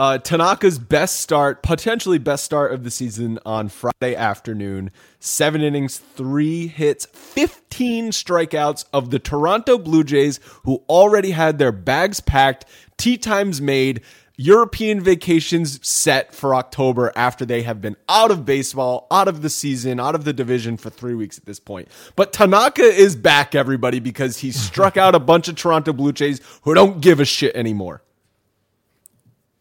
[0.00, 4.90] Uh, Tanaka's best start, potentially best start of the season on Friday afternoon.
[5.18, 11.70] Seven innings, three hits, 15 strikeouts of the Toronto Blue Jays, who already had their
[11.70, 12.64] bags packed,
[12.96, 14.00] tee times made,
[14.38, 19.50] European vacations set for October after they have been out of baseball, out of the
[19.50, 21.88] season, out of the division for three weeks at this point.
[22.16, 26.40] But Tanaka is back, everybody, because he struck out a bunch of Toronto Blue Jays
[26.62, 28.02] who don't give a shit anymore.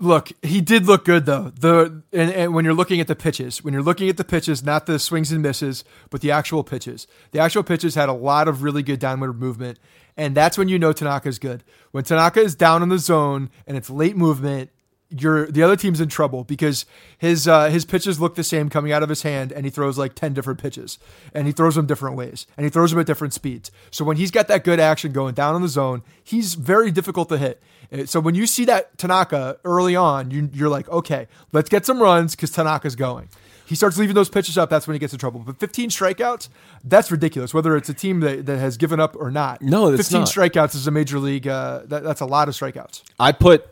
[0.01, 1.51] Look, he did look good though.
[1.59, 4.63] The and, and, when you're looking at the pitches, when you're looking at the pitches,
[4.63, 7.05] not the swings and misses, but the actual pitches.
[7.31, 9.77] The actual pitches had a lot of really good downward movement,
[10.15, 11.65] and that's when you know Tanaka's good.
[11.91, 14.69] When Tanaka is down in the zone and it's late movement,
[15.09, 16.85] you're the other team's in trouble because
[17.17, 19.97] his uh, his pitches look the same coming out of his hand, and he throws
[19.97, 20.99] like ten different pitches,
[21.33, 23.71] and he throws them different ways, and he throws them at different speeds.
[23.91, 27.29] So when he's got that good action going down in the zone, he's very difficult
[27.29, 27.61] to hit.
[27.91, 31.85] Uh, so when you see that Tanaka early on, you, you're like, okay, let's get
[31.85, 33.29] some runs because Tanaka's going.
[33.65, 34.69] He starts leaving those pitches up.
[34.71, 35.41] That's when he gets in trouble.
[35.41, 36.49] But 15 strikeouts,
[36.83, 37.53] that's ridiculous.
[37.53, 39.61] Whether it's a team that, that has given up or not.
[39.61, 40.27] No, 15 not.
[40.27, 41.47] strikeouts is a major league.
[41.47, 43.03] Uh, that, that's a lot of strikeouts.
[43.19, 43.69] I put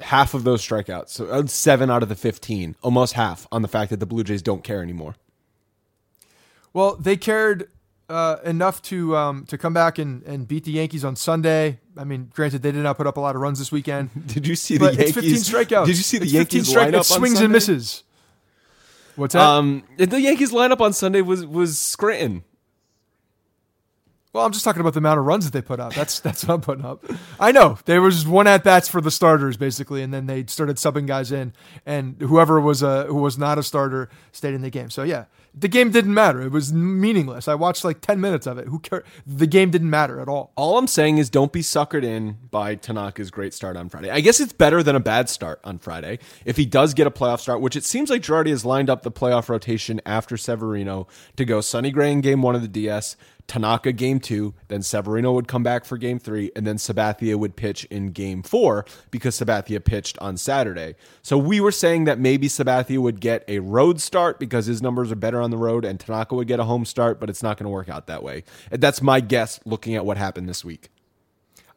[0.00, 3.68] half of those strikeouts, so uh, seven out of the 15, almost half, on the
[3.68, 5.14] fact that the Blue Jays don't care anymore.
[6.72, 7.70] Well, they cared
[8.08, 11.78] uh, enough to um, to come back and, and beat the Yankees on Sunday.
[11.96, 14.10] I mean, granted, they did not put up a lot of runs this weekend.
[14.26, 15.16] did you see the Yankees?
[15.16, 15.86] It's 15 strikeouts.
[15.86, 18.02] Did you see the it's Yankees 15 lineup swings and misses?
[19.16, 19.40] What's that?
[19.40, 22.42] Um, the Yankees lineup on Sunday was was Scranton.
[24.34, 25.94] Well, I'm just talking about the amount of runs that they put up.
[25.94, 27.04] That's that's what I'm putting up.
[27.38, 30.76] I know there was one at bats for the starters basically, and then they started
[30.76, 31.52] subbing guys in,
[31.86, 34.90] and whoever was a who was not a starter stayed in the game.
[34.90, 36.42] So yeah, the game didn't matter.
[36.42, 37.46] It was meaningless.
[37.46, 38.66] I watched like 10 minutes of it.
[38.66, 39.04] Who cared?
[39.24, 40.52] The game didn't matter at all.
[40.56, 44.10] All I'm saying is don't be suckered in by Tanaka's great start on Friday.
[44.10, 46.18] I guess it's better than a bad start on Friday.
[46.44, 49.02] If he does get a playoff start, which it seems like Girardi has lined up
[49.02, 53.16] the playoff rotation after Severino to go Sonny Gray in game one of the DS,
[53.46, 57.56] Tanaka game two, then Severino would come back for game three, and then Sabathia would
[57.56, 60.94] pitch in game four because Sabathia pitched on Saturday.
[61.22, 65.12] So we were saying that maybe Sabathia would get a road start because his numbers
[65.12, 67.58] are better on the road, and Tanaka would get a home start, but it's not
[67.58, 68.44] going to work out that way.
[68.70, 70.88] That's my guess looking at what happened this week.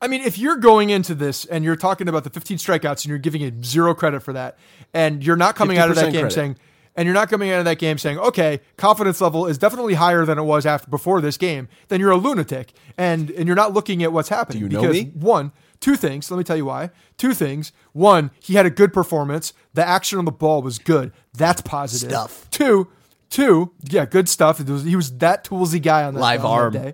[0.02, 3.06] I mean, if you're going into this and you're talking about the 15 strikeouts and
[3.06, 4.58] you're giving it zero credit for that,
[4.94, 6.34] and you're not coming out of that game credit.
[6.34, 6.58] saying,
[6.98, 10.26] and you're not coming out of that game saying, okay, confidence level is definitely higher
[10.26, 12.74] than it was after before this game, then you're a lunatic.
[12.98, 14.60] And and you're not looking at what's happening.
[14.60, 15.12] Do you know because, me?
[15.14, 16.30] One, two things.
[16.32, 16.90] Let me tell you why.
[17.18, 17.72] Two things.
[17.94, 19.54] One, he had a good performance.
[19.76, 21.14] The action on the ball was good.
[21.38, 22.10] That's positive.
[22.10, 22.50] Stuff.
[22.50, 22.88] Two,
[23.30, 24.60] two, yeah, good stuff.
[24.68, 26.94] Was, he was that toolsy guy on that, live on arm that day.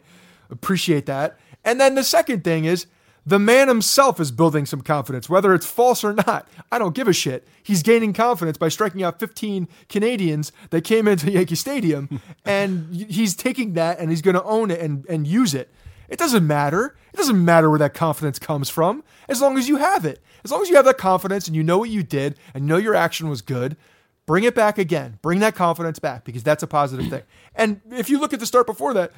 [0.50, 1.40] Appreciate that.
[1.64, 2.88] And then the second thing is
[3.26, 6.48] the man himself is building some confidence, whether it's false or not.
[6.72, 7.48] I don't give a shit.
[7.62, 13.36] He's gaining confidence by striking out 15 Canadians that came into Yankee Stadium, and he's
[13.36, 15.70] taking that and he's going to own it and, and use it.
[16.10, 16.96] It doesn't matter.
[17.14, 20.22] It doesn't matter where that confidence comes from, as long as you have it.
[20.44, 22.78] As long as you have that confidence and you know what you did and know
[22.78, 23.78] your action was good,
[24.26, 25.20] bring it back again.
[25.22, 27.24] Bring that confidence back because that's a positive thing.
[27.56, 29.12] And if you look at the start before that,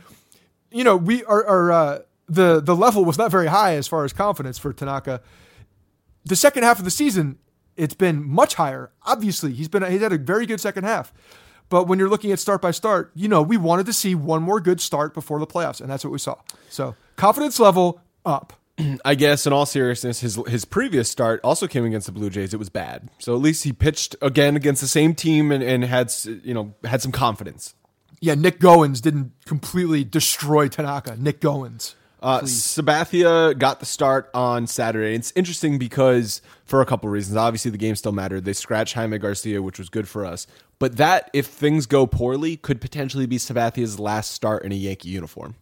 [0.72, 4.04] you know, we are, are uh, the the level was not very high as far
[4.04, 5.22] as confidence for Tanaka.
[6.24, 7.38] The second half of the season,
[7.76, 8.92] it's been much higher.
[9.04, 11.14] Obviously, he's been he's had a very good second half.
[11.70, 14.44] But when you're looking at start by start, you know, we wanted to see one
[14.44, 16.36] more good start before the playoffs, and that's what we saw.
[16.70, 18.54] So confidence level up.
[19.06, 22.54] I guess in all seriousness, his his previous start also came against the Blue Jays.
[22.54, 23.10] It was bad.
[23.20, 26.76] So at least he pitched again against the same team and, and had you know
[26.84, 27.74] had some confidence.
[28.22, 31.16] Yeah, Nick Goins didn't completely destroy Tanaka.
[31.18, 31.96] Nick Goins.
[32.22, 35.16] Uh, Sabathia got the start on Saturday.
[35.16, 37.38] It's interesting because for a couple reasons.
[37.38, 38.44] Obviously, the game still mattered.
[38.44, 40.48] They scratched Jaime Garcia, which was good for us.
[40.80, 45.10] But that, if things go poorly, could potentially be Sabathia's last start in a Yankee
[45.10, 45.56] uniform.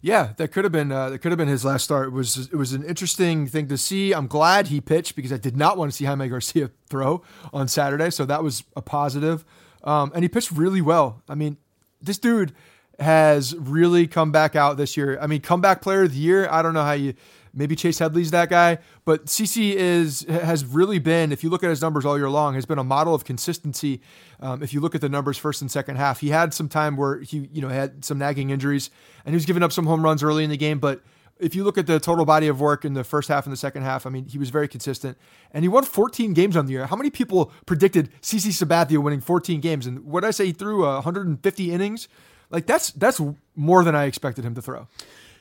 [0.00, 2.08] Yeah, that could have been uh, that could have been his last start.
[2.08, 4.12] It was it was an interesting thing to see.
[4.12, 7.68] I'm glad he pitched because I did not want to see Jaime Garcia throw on
[7.68, 9.44] Saturday, so that was a positive.
[9.84, 11.22] Um, and he pitched really well.
[11.28, 11.56] I mean,
[12.00, 12.52] this dude
[12.98, 15.18] has really come back out this year.
[15.20, 16.48] I mean, comeback player of the year.
[16.50, 17.14] I don't know how you
[17.54, 21.68] Maybe Chase Headley's that guy, but CC is has really been, if you look at
[21.68, 24.00] his numbers all year long, has been a model of consistency.
[24.40, 26.96] Um, if you look at the numbers first and second half, he had some time
[26.96, 28.88] where he you know had some nagging injuries
[29.26, 31.02] and he was giving up some home runs early in the game, but
[31.38, 33.56] if you look at the total body of work in the first half and the
[33.56, 35.18] second half, I mean, he was very consistent.
[35.50, 36.86] And he won 14 games on the year.
[36.86, 39.86] How many people predicted CC Sabathia winning 14 games?
[39.86, 42.06] And what I say, he threw uh, 150 innings.
[42.52, 43.20] Like that's that's
[43.56, 44.86] more than I expected him to throw.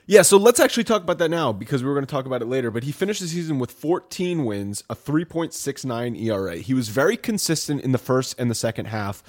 [0.08, 2.42] Yeah, so let's actually talk about that now because we were going to talk about
[2.42, 2.72] it later.
[2.72, 6.56] But he finished the season with 14 wins, a 3.69 ERA.
[6.58, 9.24] He was very consistent in the first and the second half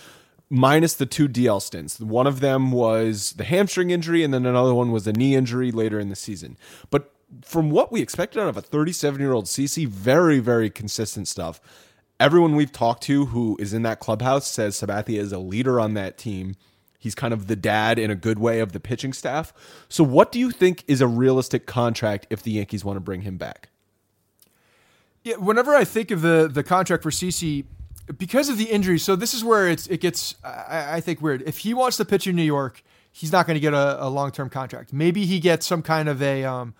[0.53, 1.99] minus the two DL stints.
[1.99, 5.73] One of them was the hamstring injury, and then another one was a knee injury
[5.73, 6.59] later in the season.
[6.91, 7.11] But
[7.43, 11.61] from what we expected out of a 37 year old CC, very, very consistent stuff.
[12.21, 15.95] Everyone we've talked to who is in that clubhouse says Sabathia is a leader on
[15.95, 16.55] that team.
[17.03, 19.53] He's kind of the dad in a good way of the pitching staff.
[19.89, 23.23] So, what do you think is a realistic contract if the Yankees want to bring
[23.23, 23.71] him back?
[25.25, 27.65] Yeah, whenever I think of the the contract for CC,
[28.17, 31.43] because of the injury, so this is where it's it gets I, I think weird.
[31.43, 34.09] If he wants to pitch in New York, he's not going to get a, a
[34.09, 34.93] long term contract.
[34.93, 36.75] Maybe he gets some kind of a um,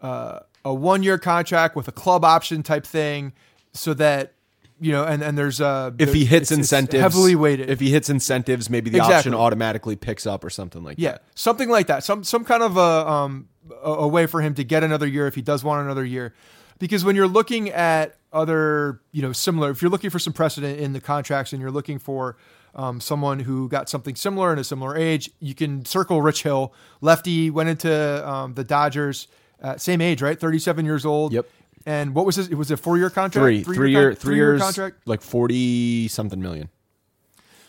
[0.00, 3.34] uh, a one year contract with a club option type thing,
[3.72, 4.32] so that
[4.80, 7.68] you know, and and there's uh if he hits it's, incentives it's heavily weighted.
[7.70, 9.16] If he hits incentives, maybe the Exactly.
[9.16, 11.02] option automatically picks up or something like that.
[11.02, 11.22] Yeah, that.
[11.34, 12.02] something like that.
[12.04, 13.48] Some some kind of a um
[13.84, 16.34] a, a way for him to get another year if he does want another year,
[16.78, 20.80] because when you're looking at other you know similar, if you're looking for some precedent
[20.80, 22.36] in the contracts and you're looking for
[22.74, 26.72] um, someone who got something similar in a similar age, you can circle Rich Hill.
[27.00, 29.26] Lefty went into um, the Dodgers,
[29.60, 30.38] uh, same age, right?
[30.38, 31.32] 37 years old.
[31.32, 31.46] Yep.
[31.86, 32.48] And what was his?
[32.48, 33.42] It was a four year contract.
[33.42, 34.96] Three, three, year, three three-year years, contract.
[35.06, 36.68] like forty something million.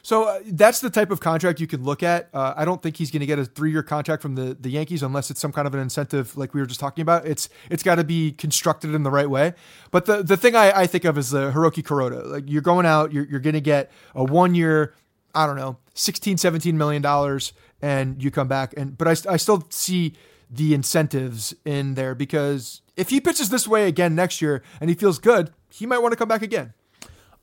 [0.04, 2.30] So uh, that's the type of contract you can look at.
[2.34, 5.04] Uh, I don't think he's going to get a three-year contract from the, the Yankees
[5.04, 7.26] unless it's some kind of an incentive, like we were just talking about.
[7.28, 9.54] It's it's got to be constructed in the right way.
[9.92, 12.26] But the the thing I, I think of is the Hiroki Kuroda.
[12.26, 14.94] Like you're going out, you're, you're going to get a one-year,
[15.36, 18.74] I don't know, 16, 17 million dollars, and you come back.
[18.76, 20.16] And but I, I still see
[20.52, 24.96] the incentives in there because if he pitches this way again next year and he
[24.96, 26.74] feels good, he might want to come back again.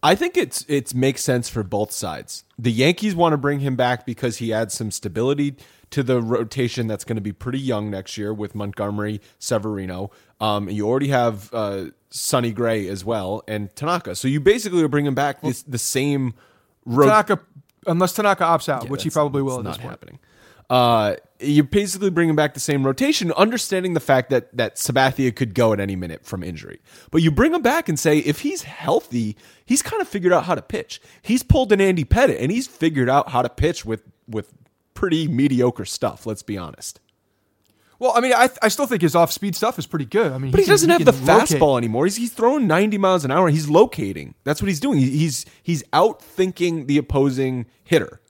[0.03, 2.45] I think it's it's makes sense for both sides.
[2.57, 5.57] The Yankees want to bring him back because he adds some stability
[5.91, 10.11] to the rotation that's going to be pretty young next year with Montgomery, Severino.
[10.41, 14.15] Um, you already have uh, Sonny Gray as well and Tanaka.
[14.15, 16.35] So you basically are bringing back this, the same
[16.85, 17.41] ro- Tanaka,
[17.87, 19.91] unless Tanaka opts out, which he probably will at this not point.
[19.91, 20.19] happening.
[20.71, 25.55] Uh, you're basically bringing back the same rotation, understanding the fact that that Sabathia could
[25.55, 26.81] go at any minute from injury.
[27.11, 30.45] But you bring him back and say if he's healthy, he's kind of figured out
[30.45, 31.01] how to pitch.
[31.23, 34.53] He's pulled an Andy Pettitte and he's figured out how to pitch with with
[34.95, 36.27] pretty mediocre stuff.
[36.27, 37.01] Let's be honest.
[38.01, 40.31] Well, I mean, I, I still think his off speed stuff is pretty good.
[40.31, 41.59] I mean, But he, can- doesn't have the locate.
[41.59, 42.05] fastball anymore.
[42.05, 43.49] He's, he's throwing 90 miles an hour.
[43.49, 44.35] He's locating.
[44.45, 44.99] That's what he's doing.
[45.01, 48.21] He's he's out thinking the opposing hitter.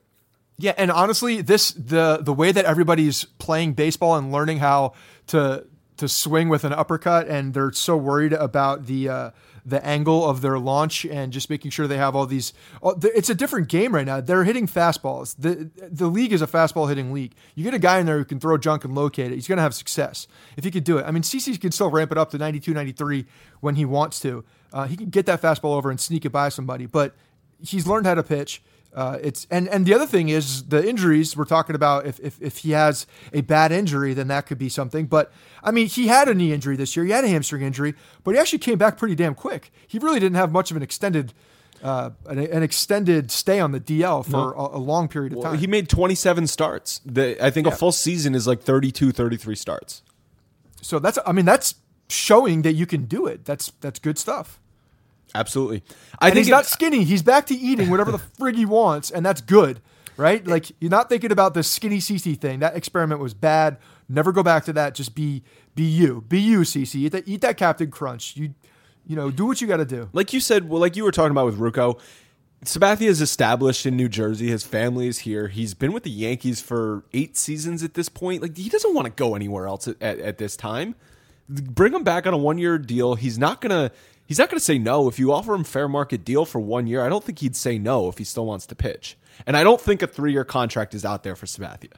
[0.59, 4.93] Yeah, and honestly, this the the way that everybody's playing baseball and learning how
[5.27, 5.65] to
[5.97, 9.31] to swing with an uppercut, and they're so worried about the uh,
[9.65, 12.53] the angle of their launch and just making sure they have all these.
[12.83, 14.19] oh, It's a different game right now.
[14.19, 15.35] They're hitting fastballs.
[15.37, 17.35] the The league is a fastball hitting league.
[17.55, 19.35] You get a guy in there who can throw junk and locate it.
[19.35, 21.05] He's going to have success if he could do it.
[21.05, 23.25] I mean, CC can still ramp it up to 92, 93
[23.61, 24.43] when he wants to.
[24.73, 27.15] Uh, he can get that fastball over and sneak it by somebody, but
[27.61, 28.61] he's learned how to pitch.
[28.93, 32.05] Uh, it's and and the other thing is the injuries we're talking about.
[32.07, 35.05] If, if if he has a bad injury, then that could be something.
[35.05, 35.31] But
[35.63, 37.05] I mean, he had a knee injury this year.
[37.05, 39.71] He had a hamstring injury, but he actually came back pretty damn quick.
[39.87, 41.33] He really didn't have much of an extended
[41.83, 45.51] uh, an, an extended stay on the DL for a, a long period of Well,
[45.51, 45.59] time.
[45.59, 46.99] he made 27 starts.
[47.05, 50.01] The, I think a full season is like 32, 33 starts.
[50.81, 51.75] so that's I mean that's
[52.09, 53.45] showing that you can do it.
[53.45, 54.59] That's that's good stuff.
[55.35, 55.83] Absolutely.
[56.19, 57.03] I and think he's not skinny.
[57.03, 59.81] He's back to eating whatever the frig he wants, and that's good,
[60.17, 60.45] right?
[60.45, 62.59] Like you're not thinking about the skinny CC thing.
[62.59, 63.77] That experiment was bad.
[64.07, 64.95] Never go back to that.
[64.95, 65.43] Just be
[65.75, 66.25] be you.
[66.27, 66.95] Be you, CC.
[66.95, 68.35] Eat that, eat that Captain Crunch.
[68.35, 68.53] You
[69.05, 70.09] you know do what you got to do.
[70.13, 71.99] like you said, well, like you were talking about with Rucco,
[72.65, 74.47] Sabathia is established in New Jersey.
[74.49, 75.47] His family is here.
[75.47, 78.41] He's been with the Yankees for eight seasons at this point.
[78.41, 80.95] Like he doesn't want to go anywhere else at, at, at this time.
[81.47, 83.15] Bring him back on a one year deal.
[83.15, 83.91] He's not gonna.
[84.29, 87.03] He's not gonna say no if you offer him fair market deal for one year.
[87.03, 89.17] I don't think he'd say no if he still wants to pitch.
[89.47, 91.93] And I don't think a three year contract is out there for Sabathia.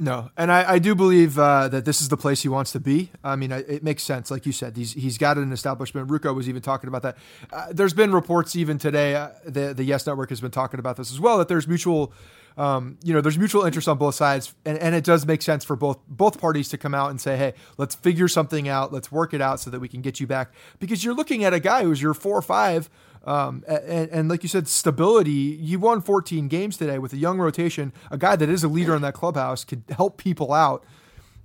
[0.00, 2.80] No, and I, I do believe uh, that this is the place he wants to
[2.80, 3.12] be.
[3.22, 4.76] I mean, I, it makes sense, like you said.
[4.76, 6.08] He's he's got an establishment.
[6.08, 7.16] Rucco was even talking about that.
[7.52, 9.14] Uh, there's been reports even today.
[9.14, 11.38] Uh, the the Yes Network has been talking about this as well.
[11.38, 12.12] That there's mutual
[12.56, 15.64] um, you know, there's mutual interest on both sides, and, and it does make sense
[15.64, 19.10] for both both parties to come out and say, hey, let's figure something out, let's
[19.10, 20.52] work it out so that we can get you back.
[20.78, 22.88] Because you're looking at a guy who's your four or five,
[23.24, 25.30] um, and, and like you said, stability.
[25.32, 28.94] You won 14 games today with a young rotation, a guy that is a leader
[28.94, 30.84] in that clubhouse could help people out.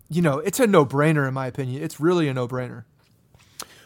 [0.10, 1.82] You know, it's a no brainer in my opinion.
[1.82, 2.84] It's really a no brainer.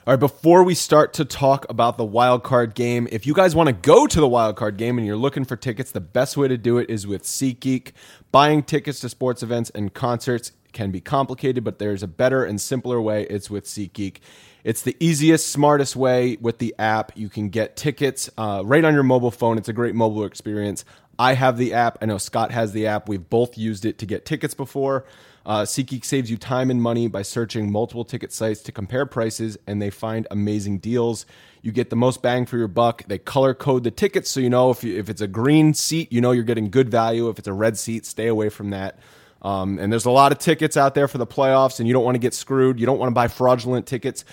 [0.05, 3.55] All right, before we start to talk about the wild card game, if you guys
[3.55, 6.35] want to go to the wild card game and you're looking for tickets, the best
[6.35, 7.93] way to do it is with SeatGeek.
[8.29, 12.59] Buying tickets to sports events and concerts can be complicated, but there's a better and
[12.59, 13.25] simpler way.
[13.29, 14.17] It's with SeatGeek.
[14.65, 17.13] It's the easiest, smartest way with the app.
[17.15, 19.57] You can get tickets uh, right on your mobile phone.
[19.57, 20.83] It's a great mobile experience.
[21.17, 21.99] I have the app.
[22.01, 23.07] I know Scott has the app.
[23.07, 25.05] We've both used it to get tickets before.
[25.45, 29.57] Uh, SeatGeek saves you time and money by searching multiple ticket sites to compare prices,
[29.67, 31.25] and they find amazing deals.
[31.61, 33.03] You get the most bang for your buck.
[33.07, 36.11] They color code the tickets so you know if, you, if it's a green seat,
[36.11, 37.29] you know you're getting good value.
[37.29, 38.99] If it's a red seat, stay away from that.
[39.41, 42.05] Um, and there's a lot of tickets out there for the playoffs, and you don't
[42.05, 42.79] want to get screwed.
[42.79, 44.23] You don't want to buy fraudulent tickets.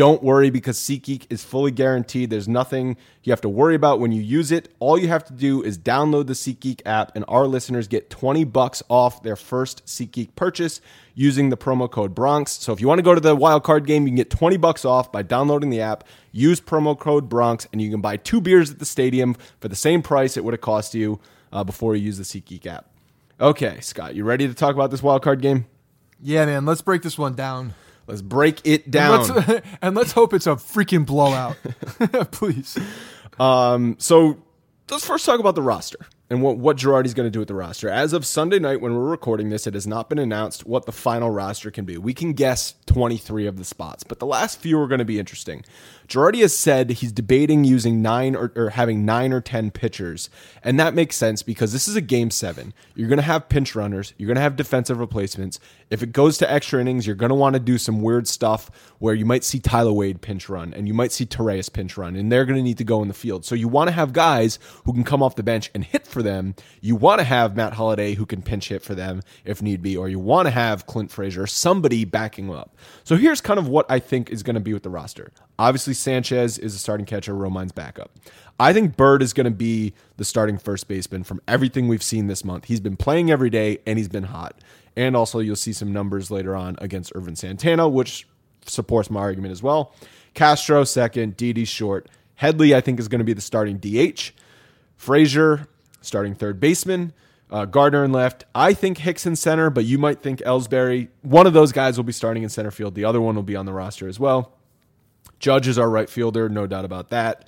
[0.00, 2.30] Don't worry because SeatGeek is fully guaranteed.
[2.30, 4.74] There's nothing you have to worry about when you use it.
[4.78, 8.44] All you have to do is download the SeatGeek app, and our listeners get 20
[8.44, 10.80] bucks off their first SeatGeek purchase
[11.14, 12.52] using the promo code Bronx.
[12.52, 14.56] So if you want to go to the wild card game, you can get 20
[14.56, 16.04] bucks off by downloading the app.
[16.32, 19.76] Use promo code Bronx, and you can buy two beers at the stadium for the
[19.76, 21.20] same price it would have cost you
[21.52, 22.86] uh, before you use the SeatGeek app.
[23.38, 25.66] Okay, Scott, you ready to talk about this wild card game?
[26.22, 26.64] Yeah, man.
[26.64, 27.74] Let's break this one down.
[28.10, 29.20] Let's break it down.
[29.20, 31.56] And let's, and let's hope it's a freaking blowout.
[32.32, 32.76] Please.
[33.38, 34.42] Um, so
[34.90, 37.54] let's first talk about the roster and what, what Girardi's going to do with the
[37.54, 37.88] roster.
[37.88, 40.92] As of Sunday night, when we're recording this, it has not been announced what the
[40.92, 41.98] final roster can be.
[41.98, 45.18] We can guess 23 of the spots, but the last few are going to be
[45.18, 45.64] interesting.
[46.10, 50.28] Girardi has said he's debating using nine or, or, having nine or 10 pitchers.
[50.64, 52.74] And that makes sense because this is a game seven.
[52.96, 55.60] You're going to have pinch runners, you're going to have defensive replacements.
[55.88, 58.72] If it goes to extra innings, you're going to want to do some weird stuff
[58.98, 62.16] where you might see Tyler Wade pinch run and you might see Torreyes pinch run,
[62.16, 63.44] and they're going to need to go in the field.
[63.44, 66.24] So you want to have guys who can come off the bench and hit for
[66.24, 66.56] them.
[66.80, 69.96] You want to have Matt Holliday who can pinch hit for them if need be,
[69.96, 72.76] or you want to have Clint Frazier, somebody backing up.
[73.04, 75.30] So here's kind of what I think is going to be with the roster.
[75.60, 78.10] Obviously, Sanchez is a starting catcher, Romine's backup.
[78.58, 82.28] I think Bird is going to be the starting first baseman from everything we've seen
[82.28, 82.64] this month.
[82.64, 84.58] He's been playing every day and he's been hot.
[84.96, 88.26] And also, you'll see some numbers later on against Ervin Santana, which
[88.64, 89.94] supports my argument as well.
[90.32, 92.08] Castro second, Didi short.
[92.36, 94.32] Headley, I think, is going to be the starting DH.
[94.96, 95.68] Frazier,
[96.00, 97.12] starting third baseman.
[97.50, 98.46] Uh, Gardner in left.
[98.54, 101.08] I think Hicks in center, but you might think Ellsbury.
[101.20, 102.94] One of those guys will be starting in center field.
[102.94, 104.56] The other one will be on the roster as well.
[105.40, 107.46] Judge is our right fielder, no doubt about that.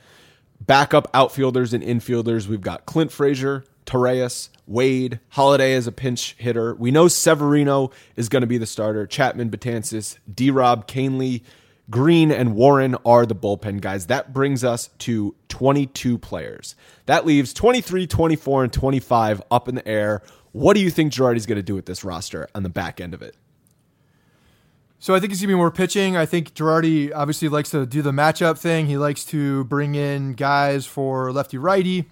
[0.61, 6.74] Backup outfielders and infielders, we've got Clint Frazier, Torreyes, Wade, Holliday as a pinch hitter.
[6.74, 9.07] We know Severino is going to be the starter.
[9.07, 11.43] Chapman, Betances, D Rob, Kahnle,
[11.90, 14.07] Green, and Warren are the bullpen guys.
[14.07, 16.76] That brings us to 22 players.
[17.07, 20.22] That leaves 23, 24, and 25 up in the air.
[20.53, 23.14] What do you think Girardi's going to do with this roster on the back end
[23.14, 23.36] of it?
[25.03, 26.16] So I think it's gonna be more pitching.
[26.16, 28.86] I think Girardi obviously likes to do the matchup thing.
[28.86, 32.05] He likes to bring in guys for lefty righty.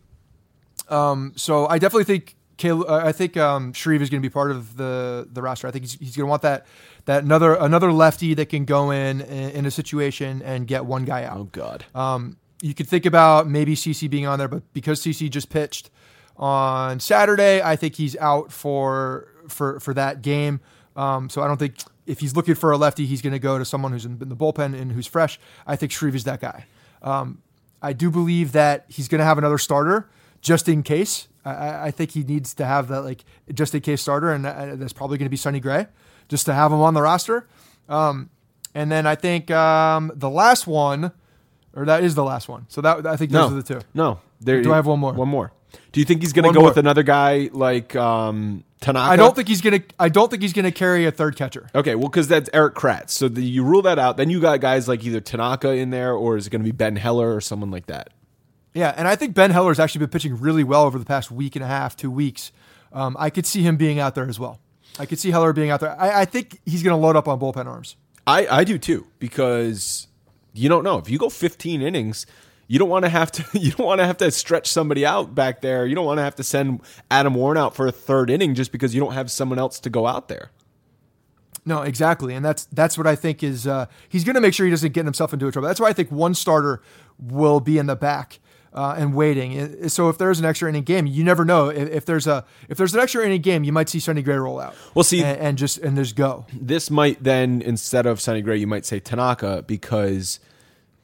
[0.88, 4.32] Um, so I definitely think Caleb, uh, I think um, Shreve is going to be
[4.32, 5.68] part of the the roster.
[5.68, 6.66] I think he's, he's going to want that
[7.04, 11.04] that another another lefty that can go in, in, in a situation and get one
[11.04, 11.36] guy out.
[11.36, 11.84] Oh God.
[11.94, 15.90] Um, you could think about maybe CC being on there, but because CC just pitched
[16.36, 20.58] on Saturday, I think he's out for for for that game.
[20.96, 21.76] Um, so I don't think
[22.10, 24.36] if he's looking for a lefty, he's going to go to someone who's in the
[24.36, 25.38] bullpen and who's fresh.
[25.66, 26.66] I think Shreve is that guy.
[27.02, 27.40] Um,
[27.80, 30.08] I do believe that he's going to have another starter
[30.40, 31.28] just in case.
[31.44, 34.92] I, I, think he needs to have that like just in case starter, and that's
[34.92, 35.86] probably going to be Sonny Gray,
[36.28, 37.46] just to have him on the roster.
[37.88, 38.28] Um,
[38.74, 41.12] and then I think um, the last one,
[41.74, 42.66] or that is the last one.
[42.68, 43.86] So that I think those no, are the two.
[43.94, 45.12] No, there, do I have one more?
[45.12, 45.52] One more.
[45.92, 46.70] Do you think he's going to go more.
[46.70, 49.12] with another guy like um, Tanaka?
[49.12, 49.86] I don't think he's going to.
[49.98, 51.68] I don't think he's going to carry a third catcher.
[51.74, 53.10] Okay, well, because that's Erik Kratz.
[53.10, 54.16] So the, you rule that out.
[54.16, 56.72] Then you got guys like either Tanaka in there, or is it going to be
[56.72, 58.10] Ben Heller or someone like that?
[58.74, 61.30] Yeah, and I think Ben Heller has actually been pitching really well over the past
[61.30, 62.52] week and a half, two weeks.
[62.92, 64.60] Um, I could see him being out there as well.
[64.98, 65.98] I could see Heller being out there.
[66.00, 67.96] I, I think he's going to load up on bullpen arms.
[68.26, 70.06] I, I do too because
[70.52, 72.26] you don't know if you go 15 innings
[72.70, 75.34] you don't want to have to you don't want to have to stretch somebody out
[75.34, 75.84] back there.
[75.86, 78.70] You don't want to have to send Adam Warren out for a third inning just
[78.70, 80.52] because you don't have someone else to go out there.
[81.66, 84.66] No, exactly, and that's that's what I think is uh, he's going to make sure
[84.66, 85.66] he doesn't get himself into a trouble.
[85.66, 86.80] That's why I think one starter
[87.18, 88.38] will be in the back.
[88.72, 89.88] uh, and waiting.
[89.88, 92.78] So if there's an extra inning game, you never know if, if, there's a if
[92.78, 94.76] there's an extra inning game, you might see Sonny Gray roll out.
[94.94, 96.46] Well, see, and, and just and there's go.
[96.52, 100.38] This might then instead of Sonny Gray, you might say Tanaka because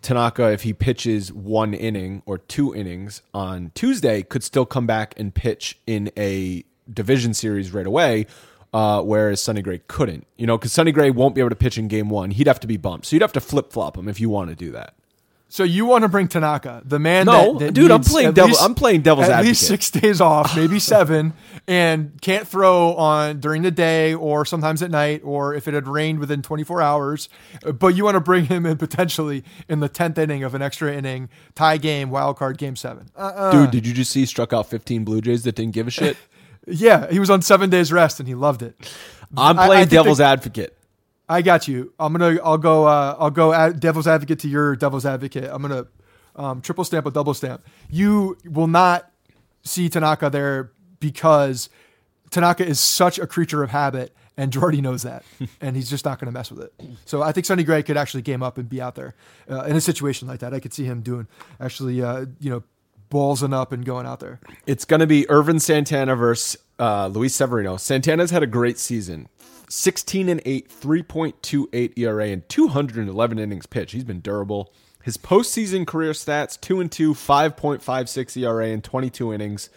[0.06, 5.14] Tanaka, if he pitches one inning or two innings on Tuesday, could still come back
[5.16, 8.26] and pitch in a division series right away.
[8.72, 11.76] Uh, whereas Sonny Gray couldn't, you know, because Sonny Gray won't be able to pitch
[11.76, 12.30] in game one.
[12.30, 13.06] He'd have to be bumped.
[13.06, 14.94] So you'd have to flip flop him if you want to do that.
[15.48, 17.26] So you want to bring Tanaka, the man?
[17.26, 18.48] No, that, that dude, I'm playing devil.
[18.48, 19.48] least- I'm playing devil's at advocate.
[19.48, 21.34] least six days off, maybe seven,
[21.68, 25.86] and can't throw on during the day or sometimes at night, or if it had
[25.86, 27.28] rained within 24 hours.
[27.62, 30.92] But you want to bring him in potentially in the 10th inning of an extra
[30.92, 33.06] inning tie game, wild card game seven.
[33.14, 35.90] Uh, Dude, did you just see struck out 15 Blue Jays that didn't give a
[35.92, 36.16] shit?
[36.66, 38.74] yeah, he was on seven days rest and he loved it.
[39.36, 40.75] I'm I- I playing devil's the- advocate.
[41.28, 41.92] I got you.
[41.98, 42.38] I'm gonna.
[42.42, 42.86] I'll go.
[42.86, 43.52] Uh, I'll go.
[43.52, 45.48] Ad, devil's advocate to your devil's advocate.
[45.50, 45.86] I'm gonna
[46.36, 47.66] um, triple stamp a double stamp.
[47.90, 49.10] You will not
[49.62, 51.68] see Tanaka there because
[52.30, 55.24] Tanaka is such a creature of habit, and Jordy knows that,
[55.60, 56.72] and he's just not going to mess with it.
[57.04, 59.14] So I think Sonny Gray could actually game up and be out there
[59.50, 60.54] uh, in a situation like that.
[60.54, 61.26] I could see him doing
[61.60, 62.62] actually, uh, you know,
[63.10, 64.40] ballsing up and going out there.
[64.66, 67.76] It's going to be Ervin Santana versus uh, Luis Severino.
[67.76, 69.28] Santana's had a great season.
[69.68, 73.92] 16 and 8, 3.28 ERA, and 211 innings pitched.
[73.92, 74.72] He's been durable.
[75.02, 79.70] His postseason career stats 2 and 2, 5.56 ERA, and 22 innings.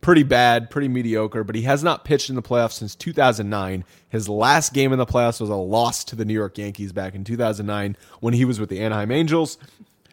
[0.00, 3.84] Pretty bad, pretty mediocre, but he has not pitched in the playoffs since 2009.
[4.10, 7.14] His last game in the playoffs was a loss to the New York Yankees back
[7.14, 9.56] in 2009 when he was with the Anaheim Angels.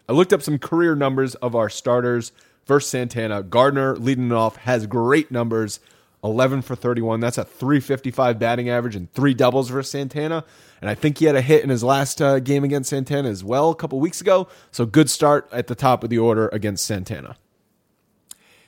[0.08, 2.32] I looked up some career numbers of our starters
[2.66, 3.44] versus Santana.
[3.44, 5.82] Gardner leading off has great numbers
[6.24, 7.20] 11 for 31.
[7.20, 10.44] That's a 355 batting average and three doubles versus Santana.
[10.80, 13.44] And I think he had a hit in his last uh, game against Santana as
[13.44, 14.48] well a couple weeks ago.
[14.72, 17.38] So good start at the top of the order against Santana.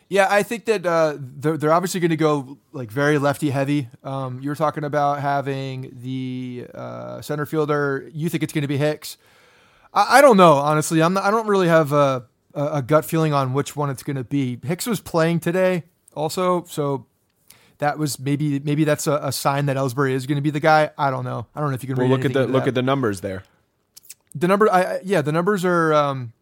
[0.10, 3.88] Yeah, I think that uh, they're, they're obviously going to go like very lefty heavy.
[4.04, 8.10] Um, you were talking about having the uh, center fielder.
[8.14, 9.18] You think it's going to be Hicks?
[9.94, 11.02] I, I don't know, honestly.
[11.02, 14.18] I'm not, I don't really have a, a, gut feeling on which one it's going
[14.18, 14.60] to be.
[14.64, 15.84] Hicks was playing today,
[16.14, 17.08] also, so
[17.84, 20.60] that was maybe maybe that's a, a sign that Ellsbury is going to be the
[20.60, 20.90] guy.
[20.98, 21.46] I don't know.
[21.54, 21.98] I don't know if you can.
[21.98, 23.44] Well, read look at the look that at the numbers there.
[24.34, 26.34] the number I, yeah the numbers are um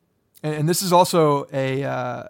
[0.43, 2.23] and, and this is also a uh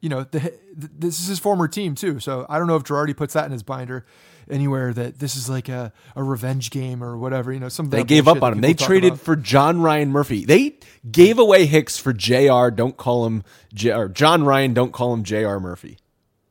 [0.00, 2.84] you know the th- this is his former team too so i don't know if
[2.84, 4.04] Girardi puts that in his binder
[4.50, 8.04] anywhere that this is like a, a revenge game or whatever you know some They
[8.04, 8.60] gave up on him.
[8.60, 9.24] They traded about.
[9.24, 10.44] for John Ryan Murphy.
[10.44, 10.76] They
[11.10, 12.70] gave away Hicks for Jr.
[12.74, 14.74] Don't call him J- or John Ryan.
[14.74, 15.58] Don't call him Jr.
[15.58, 15.98] Murphy.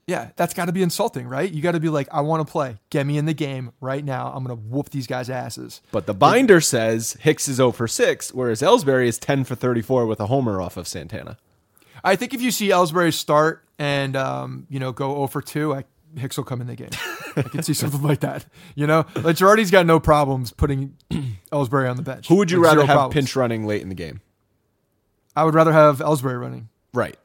[0.10, 2.52] Yeah that's got to be insulting right you got to be like i want to
[2.52, 6.06] play get me in the game right now i'm gonna whoop these guys asses But
[6.08, 10.20] the binder says Hicks is 0 for 6, whereas Ellsbury is 10 for 34 with
[10.20, 11.38] a homer off of Santana.
[12.04, 15.74] i think if you see ellsbury start and um you know go 0 for 2
[15.76, 15.84] i
[16.18, 16.90] Hicks will come in the game.
[17.36, 18.44] I can see something like that.
[18.74, 20.98] You know, like Girardi's got no problems putting
[21.52, 22.28] Ellsbury on the bench.
[22.30, 23.14] Who would you Like, rather have problems.
[23.14, 24.22] pinch running late in the game?
[25.36, 26.70] I would rather have Ellsbury running.
[26.96, 27.16] Right.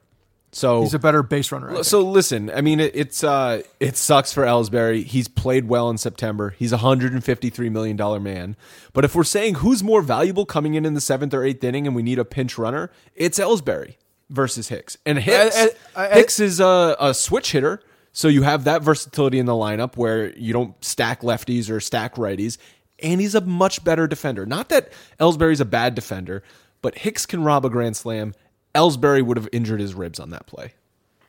[0.56, 1.82] So He's a better base runner.
[1.82, 5.02] So listen, I mean, it, it's uh, it sucks for Ellsbury.
[5.04, 6.54] He's played well in September.
[6.56, 8.54] He's a hundred and fifty three million dollar man.
[8.92, 11.88] But if we're saying who's more valuable coming in in the seventh or eighth inning,
[11.88, 13.96] and we need a pinch runner, it's Ellsbury
[14.30, 14.96] versus Hicks.
[15.04, 17.82] And Hicks, I- I- I- Hicks is a, a switch hitter,
[18.12, 22.14] so you have that versatility in the lineup where you don't stack lefties or stack
[22.14, 22.58] righties.
[23.02, 24.46] And he's a much better defender.
[24.46, 26.44] Not that Ellsbury's a bad defender,
[26.80, 28.34] but Hicks can rob a grand slam.
[28.74, 30.72] Ellsbury would have injured his ribs on that play.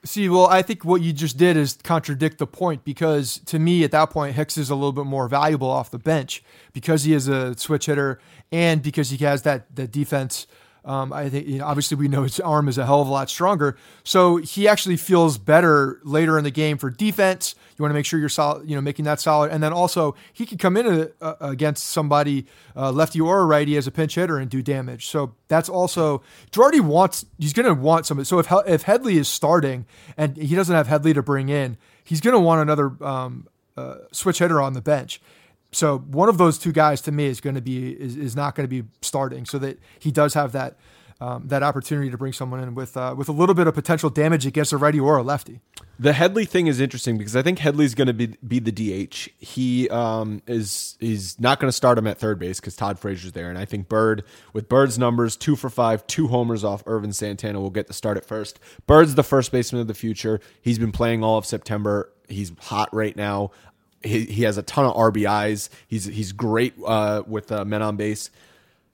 [0.04, 3.84] See, well, I think what you just did is contradict the point because to me,
[3.84, 6.44] at that point, Hicks is a little bit more valuable off the bench
[6.74, 8.20] because he is a switch hitter
[8.52, 10.46] and because he has that that defense.
[10.86, 13.12] Um, I think you know, obviously we know his arm is a hell of a
[13.12, 17.56] lot stronger, so he actually feels better later in the game for defense.
[17.76, 20.16] You want to make sure you're solid, you know, making that solid, and then also
[20.32, 23.92] he can come in uh, uh, against somebody uh, lefty or a righty as a
[23.92, 25.08] pinch hitter and do damage.
[25.08, 26.22] So that's also
[26.52, 27.26] Girardi wants.
[27.40, 28.24] He's going to want some.
[28.24, 32.22] So if if Headley is starting and he doesn't have Headley to bring in, he's
[32.22, 35.20] going to want another um, uh, switch hitter on the bench.
[35.76, 38.56] So one of those two guys to me is going to be is, is not
[38.56, 40.78] going to be starting, so that he does have that
[41.20, 44.10] um, that opportunity to bring someone in with uh, with a little bit of potential
[44.10, 45.60] damage against a righty or a lefty.
[45.98, 49.30] The Headley thing is interesting because I think Headley's going to be be the DH.
[49.38, 53.34] He um, is he's not going to start him at third base because Todd Frazier's
[53.34, 54.24] there, and I think Bird
[54.54, 58.16] with Bird's numbers two for five, two homers off Ervin Santana will get the start
[58.16, 58.62] at first.
[58.88, 60.40] Bird's the first baseman of the future.
[60.62, 62.12] He's been playing all of September.
[62.28, 63.52] He's hot right now.
[64.06, 65.70] He, he has a ton of RBIs.
[65.88, 68.30] He's he's great uh, with uh, men on base.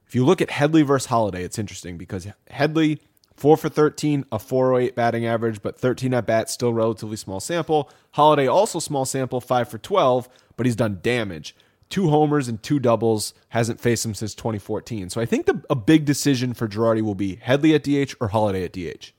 [0.07, 2.99] If you look at Headley versus Holliday, it's interesting because Headley
[3.41, 7.89] Four for 13, a 408 batting average, but 13 at bats, still relatively small sample.
[8.11, 11.55] Holliday also small sample, five for 12, but he's done damage.
[11.89, 15.09] Two homers and two doubles, hasn't faced him since 2014.
[15.09, 18.27] So I think the, a big decision for Girardi will be Headley at DH or
[18.27, 19.11] Holliday at DH.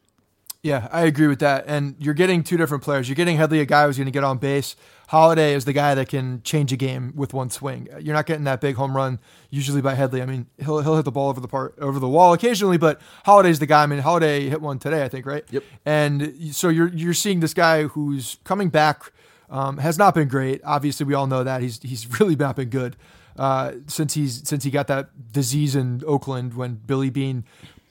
[0.63, 1.65] Yeah, I agree with that.
[1.67, 3.09] And you're getting two different players.
[3.09, 4.77] You're getting Headley, a guy who's going to get on base.
[5.09, 7.89] Holliday is the guy that can change a game with one swing.
[8.01, 9.19] You're not getting that big home run
[9.51, 10.23] usually by Headley.
[10.23, 13.01] I mean, he'll he'll hit the ball over the part over the wall occasionally, but
[13.27, 13.83] Holliday's the guy.
[13.83, 15.45] I mean, Holliday hit one today, I think, right?
[15.51, 15.65] Yep.
[15.85, 19.13] And so you're you're seeing this guy who's coming back.
[19.51, 20.63] Um, has not been great.
[20.65, 22.97] Obviously, we all know that he's he's really not been good
[23.37, 27.45] uh, since he's since he got that disease in Oakland when Billy Beane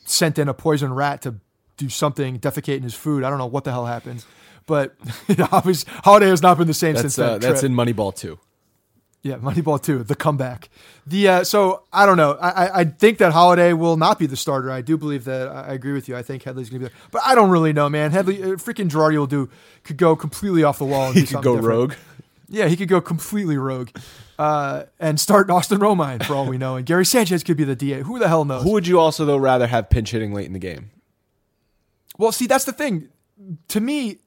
[0.05, 1.35] sent in a poison rat to
[1.81, 3.23] do something, defecate in his food.
[3.23, 4.25] I don't know what the hell happens,
[4.65, 4.95] but
[5.51, 7.31] obviously Holliday has not been the same That's, since that.
[7.31, 8.39] uh, that's in Moneyball too.
[9.23, 10.01] Yeah, Moneyball too.
[10.03, 10.69] the comeback.
[11.05, 12.31] The uh, so I don't know.
[12.41, 14.71] I, I think that Holliday will not be the starter.
[14.71, 15.47] I do believe that.
[15.47, 16.15] I agree with you.
[16.17, 18.09] I think Headley's gonna be there, but I don't really know, man.
[18.11, 19.47] Headley, uh, freaking Girardi will do
[19.83, 21.09] could go completely off the wall.
[21.09, 21.67] And He could go different.
[21.79, 21.93] rogue.
[22.49, 23.91] Yeah, he could go completely rogue,
[24.39, 26.75] uh, and start Austin Romine for all we know.
[26.75, 28.01] And Gary Sanchez could be the DA.
[28.01, 28.63] Who the hell knows?
[28.63, 30.89] Who would you also, though, rather have pinch hitting late in the game?
[32.21, 33.09] Well, see, that's the thing.
[33.69, 34.19] To me,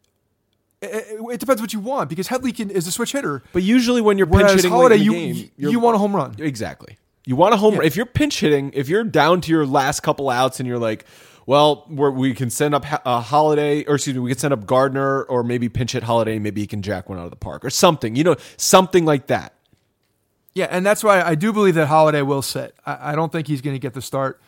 [0.83, 3.45] it, it depends what you want because Headley can, is a switch hitter.
[3.53, 5.73] But usually when you're pinch Whereas hitting Holliday, late in you the game, you, you're-
[5.73, 6.35] you want a home run.
[6.41, 6.99] Exactly.
[7.25, 7.75] You want a home.
[7.77, 7.83] Yeah.
[7.85, 11.07] If you're pinch hitting, if you're down to your last couple outs and you're like,
[11.47, 14.53] well, we're, we can send up a uh, Holliday, or excuse me, we can send
[14.53, 17.37] up Gardner, or maybe pinch hit Holliday, maybe he can jack one out of the
[17.37, 18.17] park, or something.
[18.17, 19.55] You know, something like that.
[20.55, 22.75] Yeah, and that's why I do believe that Holliday will sit.
[22.85, 24.41] I, I don't think he's going to get the start.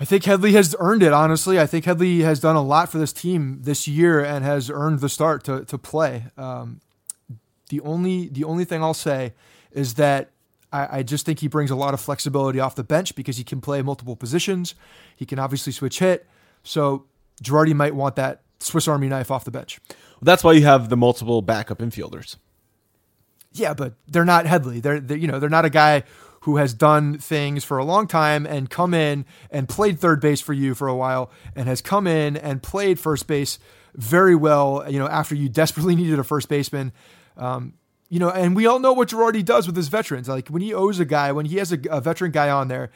[0.00, 1.12] I think Headley has earned it.
[1.12, 4.70] Honestly, I think Headley has done a lot for this team this year and has
[4.70, 6.24] earned the start to to play.
[6.38, 6.80] Um,
[7.68, 9.34] the only the only thing I'll say
[9.72, 10.30] is that
[10.72, 13.44] I, I just think he brings a lot of flexibility off the bench because he
[13.44, 14.74] can play multiple positions.
[15.14, 16.26] He can obviously switch hit.
[16.62, 17.04] So
[17.42, 19.80] Girardi might want that Swiss Army knife off the bench.
[20.22, 22.36] That's why you have the multiple backup infielders.
[23.52, 24.80] Yeah, but they're not Headley.
[24.80, 26.04] They're, they're you know they're not a guy
[26.42, 30.40] who has done things for a long time and come in and played third base
[30.40, 33.58] for you for a while and has come in and played first base
[33.94, 34.84] very well.
[34.88, 36.92] You know after you desperately needed a first baseman.
[37.36, 37.74] Um,
[38.08, 40.28] you know, and we all know what Girardi does with his veterans.
[40.28, 42.90] Like when he owes a guy, when he has a, a veteran guy on there,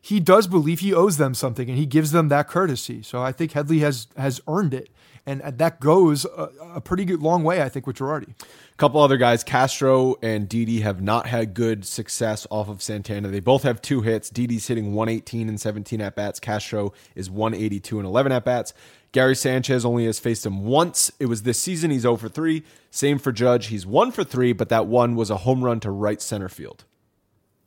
[0.00, 3.02] he does believe he owes them something, and he gives them that courtesy.
[3.02, 4.88] So I think Headley has has earned it,
[5.26, 7.62] and that goes a, a pretty good long way.
[7.62, 8.28] I think with Girardi.
[8.40, 13.28] A couple other guys, Castro and Didi, have not had good success off of Santana.
[13.28, 14.30] They both have two hits.
[14.30, 16.40] Didi's hitting 118 and 17 at bats.
[16.40, 18.72] Castro is 182 and 11 at bats.
[19.12, 21.10] Gary Sanchez only has faced him once.
[21.18, 21.90] It was this season.
[21.90, 22.62] He's 0 for 3.
[22.90, 23.66] Same for Judge.
[23.66, 26.84] He's 1 for 3, but that one was a home run to right center field.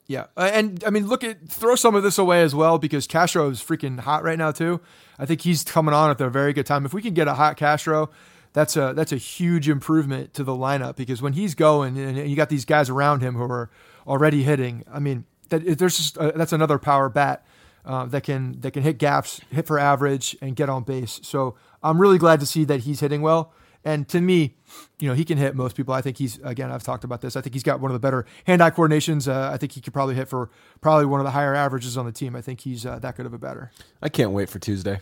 [0.06, 3.50] Yeah, and I mean, look at throw some of this away as well because Castro
[3.50, 4.82] is freaking hot right now too.
[5.20, 6.86] I think he's coming on at a very good time.
[6.86, 8.10] If we can get a hot Castro,
[8.54, 12.36] that's a that's a huge improvement to the lineup because when he's going and you
[12.36, 13.70] got these guys around him who are
[14.08, 14.84] already hitting.
[14.92, 17.46] I mean, that there's just uh that's another power bat
[17.86, 21.20] uh, that can that can hit gaps, hit for average, and get on base.
[21.24, 23.54] So I'm really glad to see that he's hitting well.
[23.86, 24.56] And to me,
[25.00, 25.94] you know, he can hit most people.
[25.94, 26.72] I think he's again.
[26.72, 27.36] I've talked about this.
[27.36, 29.28] I think he's got one of the better hand-eye coordinations.
[29.28, 32.06] Uh, I think he could probably hit for probably one of the higher averages on
[32.06, 32.36] the team.
[32.36, 33.72] I think he's uh, that good of a batter.
[34.02, 35.02] I can't wait for Tuesday.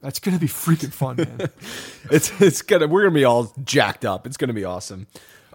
[0.00, 1.48] That's gonna be freaking fun, man.
[2.10, 4.26] It's it's gonna we're gonna be all jacked up.
[4.26, 5.06] It's gonna be awesome.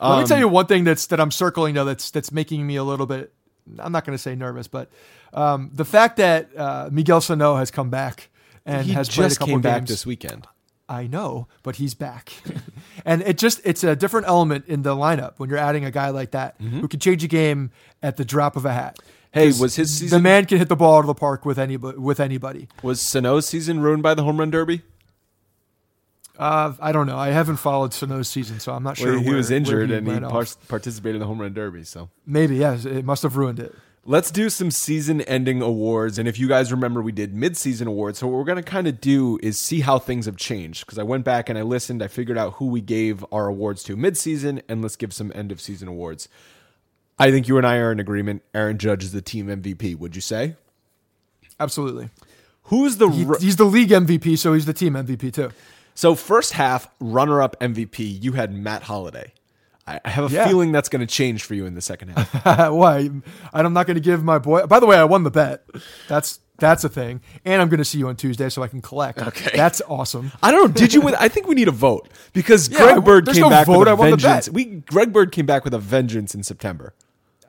[0.02, 1.84] Let me tell you one thing that's that I'm circling though.
[1.84, 3.34] That's that's making me a little bit.
[3.78, 4.90] I'm not gonna say nervous, but
[5.34, 8.30] um, the fact that uh, Miguel Sano has come back
[8.66, 9.90] and he has played a just couple came back games.
[9.90, 10.48] this weekend.
[10.90, 12.34] I know, but he's back.
[13.06, 16.10] and it just it's a different element in the lineup when you're adding a guy
[16.10, 17.72] like that who can change a game
[18.02, 18.98] at the drop of a hat.
[18.98, 19.40] Mm-hmm.
[19.40, 21.98] Hey, was his the man can hit the ball out of the park with anybody
[21.98, 22.70] with anybody.
[22.82, 24.82] was Sano's season ruined by the home run derby?
[26.40, 27.18] Uh, I don't know.
[27.18, 29.14] I haven't followed Sano's season, so I'm not sure.
[29.14, 31.84] Well, he where- was injured and he par- participated in the home run derby.
[31.84, 33.76] So maybe yes, it must have ruined it.
[34.10, 36.18] Let's do some season ending awards.
[36.18, 38.20] And if you guys remember, we did mid season awards.
[38.20, 40.86] So what we're gonna kind of do is see how things have changed.
[40.86, 42.02] Because I went back and I listened.
[42.02, 45.30] I figured out who we gave our awards to mid season, and let's give some
[45.36, 46.30] end of season awards.
[47.20, 48.44] I think you and I are in agreement.
[48.54, 49.98] Aaron Judge is the team MVP.
[49.98, 50.56] Would you say?
[51.60, 52.10] Absolutely.
[52.64, 55.52] Who's the He, he's the league MVP, so he's the team MVP too.
[55.96, 59.34] So first half runner up MVP, you had Matt Holliday.
[59.88, 60.48] I I have a Yeah.
[60.48, 62.72] feeling that's going to change for you in the second half.
[62.74, 63.10] Why?
[63.54, 64.66] I'm not going to give my boy.
[64.68, 65.64] By the way, I won the bet.
[66.08, 68.82] That's that's a thing, and I'm going to see you on Tuesday so I can
[68.82, 69.20] collect.
[69.22, 69.52] Okay.
[69.56, 70.32] that's awesome.
[70.42, 70.74] I don't know.
[70.74, 71.16] Did you win?
[71.20, 73.88] I think we need a vote because Yeah, Greg Bird came no back vote, with
[73.88, 74.50] a vengeance.
[74.50, 76.94] We Greg Bird came back with a vengeance in September.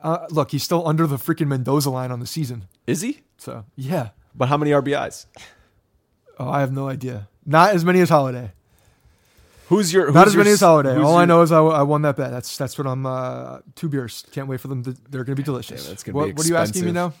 [0.01, 2.65] Uh, look, he's still under the freaking Mendoza line on the season.
[2.87, 3.21] Is he?
[3.37, 5.25] So yeah, But how many RBIs?
[6.37, 7.27] Oh, I have no idea.
[7.45, 8.51] Not as many as Holliday.
[9.69, 10.07] Who's your?
[10.07, 10.97] Who's Not as your many as Holliday.
[10.97, 12.31] All I know is I, I won that bet.
[12.31, 13.05] That's that's what I'm.
[13.05, 14.25] Uh, two beers.
[14.31, 14.83] Can't wait for them.
[14.83, 15.87] To, they're going to be delicious.
[15.87, 17.13] that's gonna what, be what are you asking me now?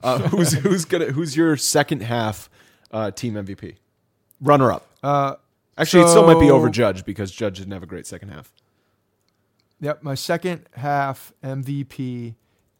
[0.00, 1.06] Uh, who's who's gonna?
[1.06, 2.48] Who's your second half
[2.92, 3.74] uh, team MVP?
[4.40, 4.86] Runner up.
[5.02, 5.34] Uh,
[5.76, 8.28] Actually, it still might be so- over Judge because Judge didn't have a great second
[8.28, 8.52] half.
[9.80, 12.34] Yep, my second half MVP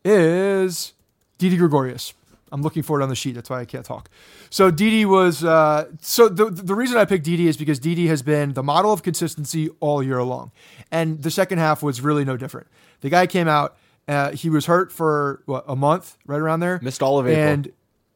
[0.04, 0.92] is
[1.38, 2.12] Didi Gregorius.
[2.52, 3.34] I'm looking for it on the sheet.
[3.34, 4.10] That's why I can't talk.
[4.50, 5.44] So Didi was.
[5.44, 8.92] Uh, so the the reason I picked Didi is because Didi has been the model
[8.92, 10.50] of consistency all year long,
[10.90, 12.66] and the second half was really no different.
[13.00, 13.76] The guy came out.
[14.08, 16.80] Uh, he was hurt for what a month, right around there.
[16.82, 17.46] Missed all of April.
[17.46, 17.72] and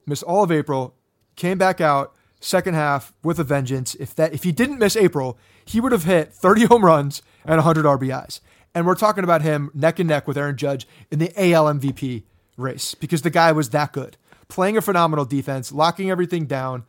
[0.07, 0.95] missed all of April.
[1.37, 3.95] Came back out second half with a vengeance.
[3.97, 7.57] If that if he didn't miss April, he would have hit 30 home runs and
[7.57, 8.41] 100 RBIs.
[8.75, 12.25] And we're talking about him neck and neck with Aaron Judge in the AL MVP
[12.57, 14.17] race because the guy was that good,
[14.49, 16.85] playing a phenomenal defense, locking everything down,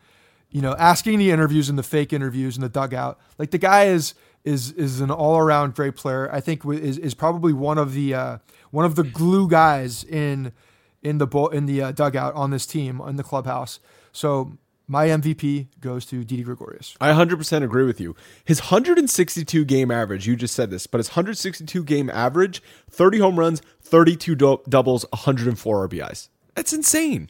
[0.50, 3.20] you know, asking the interviews and the fake interviews in the dugout.
[3.38, 6.30] Like the guy is is is an all around great player.
[6.32, 8.38] I think is is probably one of the uh,
[8.72, 10.54] one of the glue guys in
[11.02, 13.80] in the in the uh, dugout on this team in the clubhouse.
[14.12, 16.96] So my MVP goes to Didi Gregorius.
[17.02, 18.16] I 100% agree with you.
[18.44, 23.40] His 162 game average, you just said this, but his 162 game average, 30 home
[23.40, 26.30] runs, 32 do- doubles, 104 RBIs.
[26.54, 27.30] That's insane.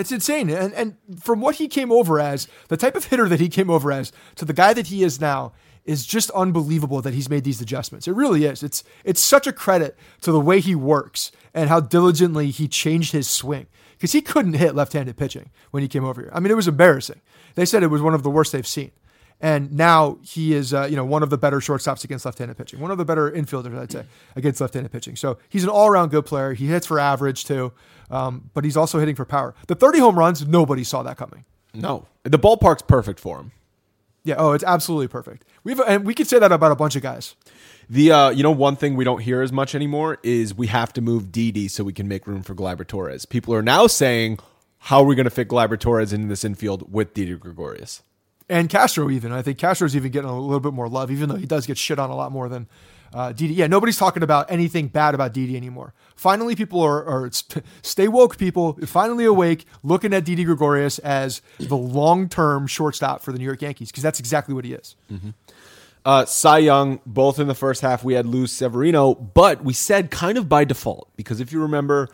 [0.00, 0.50] It's insane.
[0.50, 3.70] And and from what he came over as, the type of hitter that he came
[3.70, 5.52] over as to the guy that he is now
[5.84, 8.06] is just unbelievable that he's made these adjustments.
[8.06, 8.62] It really is.
[8.62, 13.12] It's it's such a credit to the way he works and how diligently he changed
[13.12, 13.66] his swing.
[13.96, 16.30] Because he couldn't hit left-handed pitching when he came over here.
[16.32, 17.20] I mean, it was embarrassing.
[17.54, 18.92] They said it was one of the worst they've seen.
[19.40, 22.78] And now he is, uh, you know, one of the better shortstops against left-handed pitching.
[22.78, 24.04] One of the better infielders, I'd say,
[24.36, 25.16] against left-handed pitching.
[25.16, 26.52] So he's an all-around good player.
[26.52, 27.72] He hits for average too,
[28.10, 29.54] um, but he's also hitting for power.
[29.66, 31.46] The 30 home runs, nobody saw that coming.
[31.72, 32.06] No.
[32.24, 33.52] The ballpark's perfect for him.
[34.24, 34.34] Yeah.
[34.36, 35.44] Oh, it's absolutely perfect.
[35.64, 37.36] We've and we could say that about a bunch of guys.
[37.88, 40.92] The uh, you know one thing we don't hear as much anymore is we have
[40.94, 43.24] to move Didi so we can make room for Gleyber Torres.
[43.24, 44.38] People are now saying,
[44.78, 48.02] how are we going to fit Gleyber Torres into this infield with Didi Gregorius?
[48.50, 49.32] And Castro even.
[49.32, 51.78] I think Castro's even getting a little bit more love, even though he does get
[51.78, 52.68] shit on a lot more than
[53.14, 53.54] uh, Didi.
[53.54, 55.94] Yeah, nobody's talking about anything bad about Didi anymore.
[56.16, 57.30] Finally, people are, are
[57.82, 58.36] stay woke.
[58.36, 63.44] People finally awake, looking at Didi Gregorius as the long term shortstop for the New
[63.44, 64.96] York Yankees because that's exactly what he is.
[66.04, 70.10] Uh, Cy Young, both in the first half, we had Luz Severino, but we said
[70.10, 72.08] kind of by default because if you remember,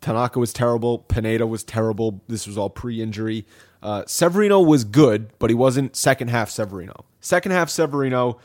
[0.00, 2.20] Tanaka was terrible, Pineda was terrible.
[2.28, 3.46] This was all pre-injury.
[3.82, 7.04] Uh, Severino was good, but he wasn't second half Severino.
[7.20, 8.38] Second half Severino,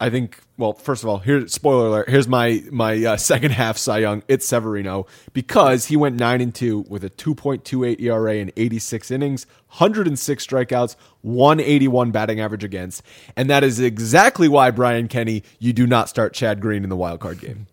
[0.00, 0.40] I think.
[0.58, 2.08] Well, first of all, here spoiler alert.
[2.08, 4.22] Here's my my uh, second half Cy Young.
[4.28, 9.46] It's Severino because he went nine and two with a 2.28 ERA in 86 innings,
[9.68, 13.02] 106 strikeouts, 181 batting average against,
[13.34, 16.96] and that is exactly why Brian Kenny, you do not start Chad Green in the
[16.96, 17.66] wild card game.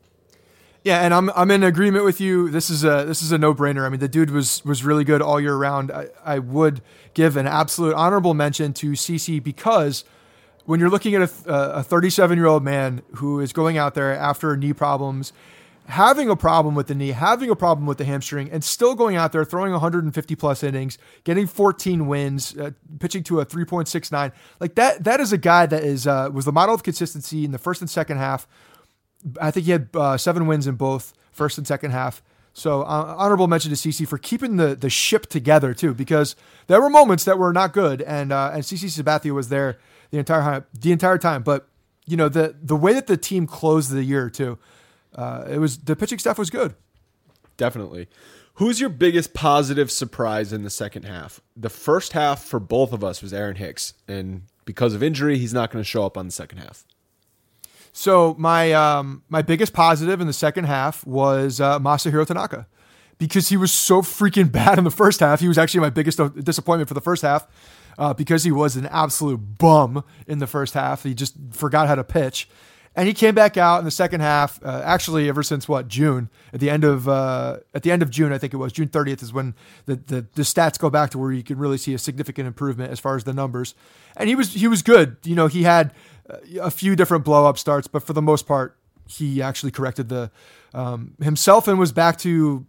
[0.83, 2.49] Yeah, and I'm I'm in agreement with you.
[2.49, 3.85] This is a this is a no brainer.
[3.85, 5.91] I mean, the dude was was really good all year round.
[5.91, 6.81] I, I would
[7.13, 10.03] give an absolute honorable mention to CC because
[10.65, 14.13] when you're looking at a, a 37 year old man who is going out there
[14.13, 15.31] after knee problems,
[15.87, 19.15] having a problem with the knee, having a problem with the hamstring, and still going
[19.15, 24.75] out there throwing 150 plus innings, getting 14 wins, uh, pitching to a 3.69, like
[24.75, 25.03] that.
[25.05, 27.79] That is a guy that is uh, was the model of consistency in the first
[27.79, 28.47] and second half.
[29.39, 32.21] I think he had uh, seven wins in both first and second half.
[32.53, 36.35] So uh, honorable mention to CC for keeping the the ship together too, because
[36.67, 39.79] there were moments that were not good, and uh, and CC Sabathia was there
[40.11, 41.41] the entire the entire time.
[41.41, 41.67] But
[42.05, 44.59] you know the the way that the team closed the year too,
[45.15, 46.75] uh, it was the pitching staff was good.
[47.57, 48.07] Definitely.
[48.57, 51.41] Who's your biggest positive surprise in the second half?
[51.57, 55.55] The first half for both of us was Aaron Hicks, and because of injury, he's
[55.55, 56.85] not going to show up on the second half.
[57.93, 62.67] So my um, my biggest positive in the second half was uh, Masahiro Tanaka
[63.19, 65.39] because he was so freaking bad in the first half.
[65.39, 67.47] He was actually my biggest disappointment for the first half
[67.97, 71.03] uh, because he was an absolute bum in the first half.
[71.03, 72.49] He just forgot how to pitch.
[72.95, 74.63] And he came back out in the second half.
[74.63, 78.11] Uh, actually, ever since what June, at the end of uh, at the end of
[78.11, 81.09] June, I think it was June 30th is when the, the the stats go back
[81.11, 83.73] to where you can really see a significant improvement as far as the numbers.
[84.15, 85.17] And he was he was good.
[85.23, 85.91] You know, he had
[86.59, 88.77] a few different blow up starts, but for the most part,
[89.07, 90.31] he actually corrected the
[90.73, 92.65] um, himself and was back to.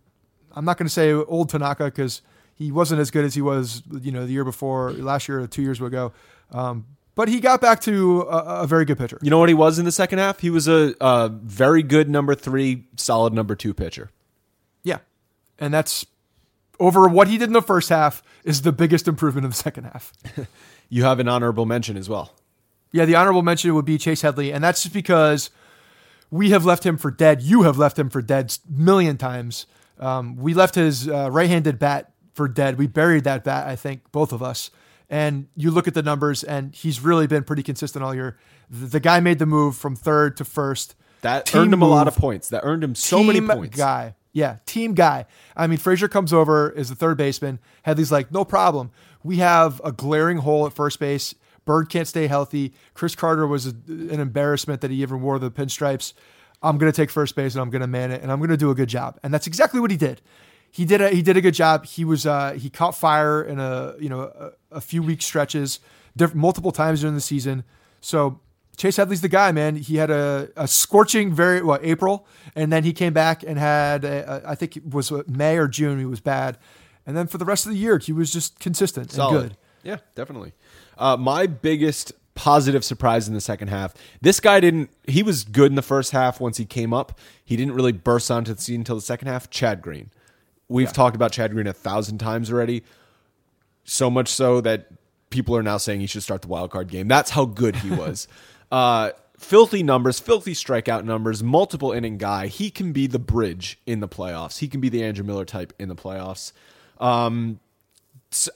[0.56, 2.22] I'm not going to say old Tanaka because
[2.54, 5.46] he wasn't as good as he was, you know, the year before, last year or
[5.48, 6.12] two years ago.
[6.52, 6.86] Um,
[7.16, 9.18] but he got back to a, a very good pitcher.
[9.22, 10.40] You know what he was in the second half?
[10.40, 14.10] He was a, a very good number three, solid number two pitcher.
[14.84, 14.98] Yeah,
[15.58, 16.06] and that's
[16.78, 19.84] over what he did in the first half is the biggest improvement in the second
[19.84, 20.12] half.
[20.90, 22.30] You have an honorable mention as well.
[22.95, 25.51] Yeah, the honorable mention would be Chase Headley, and that's just because
[26.30, 27.42] we have left him for dead.
[27.42, 29.66] You have left him for dead million times.
[29.99, 32.78] Um, we left his uh, right-handed bat for dead.
[32.78, 34.70] We buried that bat, I think, both of us.
[35.11, 38.38] And you look at the numbers, and he's really been pretty consistent all year.
[38.70, 40.95] The, the guy made the move from third to first.
[41.22, 42.51] That Team earned him a lot of points.
[42.51, 43.76] That earned him so many points.
[43.76, 44.14] Guy.
[44.32, 45.26] Yeah, team guy.
[45.57, 47.59] I mean, Frazier comes over as the third baseman.
[47.82, 48.92] Headley's like, no problem.
[49.24, 51.34] We have a glaring hole at first base.
[51.64, 52.74] Bird can't stay healthy.
[52.92, 56.12] Chris Carter was a, an embarrassment that he even wore the pinstripes.
[56.62, 58.50] I'm going to take first base and I'm going to man it and I'm going
[58.50, 59.18] to do a good job.
[59.22, 60.20] And that's exactly what he did.
[60.70, 61.86] He did a he did a good job.
[61.86, 65.78] He was uh, he caught fire in a you know a, a few week stretches,
[66.16, 67.62] diff- multiple times during the season.
[68.00, 68.40] So
[68.76, 69.76] Chase Headley's the guy, man.
[69.76, 74.04] He had a, a scorching very what April, and then he came back and had
[74.04, 76.58] a, a, I think it was May or June he was bad,
[77.06, 79.56] and then for the rest of the year he was just consistent and good.
[79.84, 80.54] Yeah, definitely.
[80.99, 83.95] Uh, my biggest positive surprise in the second half.
[84.20, 84.90] This guy didn't.
[85.07, 86.40] He was good in the first half.
[86.40, 89.51] Once he came up, he didn't really burst onto the scene until the second half.
[89.51, 90.11] Chad Green.
[90.68, 92.82] We've talked about Chad Green a thousand times already.
[93.84, 94.88] So much so that
[95.30, 97.07] people are now saying he should start the wild card game.
[97.07, 98.28] That's how good he was.
[98.72, 102.47] uh, filthy numbers, filthy strikeout numbers, multiple inning guy.
[102.47, 104.59] He can be the bridge in the playoffs.
[104.59, 106.53] He can be the Andrew Miller type in the playoffs.
[106.99, 107.61] Um,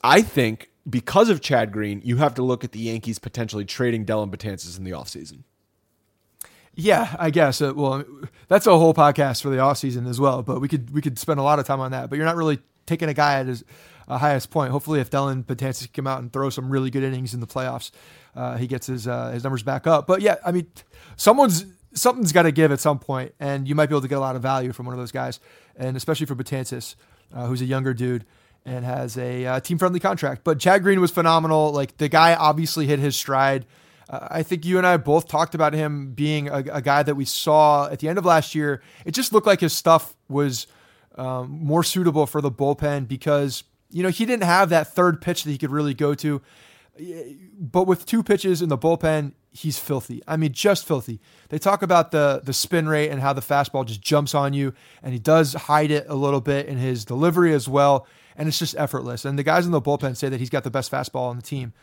[0.02, 4.04] I think because of Chad Green, you have to look at the Yankees potentially trading
[4.04, 5.42] Dellin Betances in the offseason.
[6.74, 7.60] Yeah, I guess.
[7.60, 8.04] Uh, well,
[8.46, 10.42] that's a whole podcast for the offseason as well.
[10.42, 12.08] But we could we could spend a lot of time on that.
[12.08, 13.64] But you're not really taking a guy at his
[14.06, 14.70] uh, highest point.
[14.70, 17.48] Hopefully, if Dellin Betances can come out and throw some really good innings in the
[17.48, 17.90] playoffs,
[18.36, 20.06] uh, he gets his uh, his numbers back up.
[20.06, 20.68] But yeah, I mean,
[21.16, 24.18] someone's something's got to give at some point, and you might be able to get
[24.18, 25.40] a lot of value from one of those guys,
[25.76, 26.94] and especially for Betances,
[27.34, 28.24] uh, who's a younger dude
[28.68, 30.42] and has a uh, team friendly contract.
[30.44, 31.72] But Chad Green was phenomenal.
[31.72, 33.66] Like the guy obviously hit his stride.
[34.08, 37.14] Uh, I think you and I both talked about him being a, a guy that
[37.14, 38.82] we saw at the end of last year.
[39.04, 40.66] It just looked like his stuff was
[41.16, 45.44] um, more suitable for the bullpen because you know he didn't have that third pitch
[45.44, 46.42] that he could really go to.
[47.58, 50.22] But with two pitches in the bullpen, he's filthy.
[50.26, 51.20] I mean, just filthy.
[51.48, 54.74] They talk about the the spin rate and how the fastball just jumps on you,
[55.02, 58.06] and he does hide it a little bit in his delivery as well,
[58.38, 59.24] and it's just effortless.
[59.24, 61.42] And the guys in the bullpen say that he's got the best fastball on the
[61.42, 61.74] team.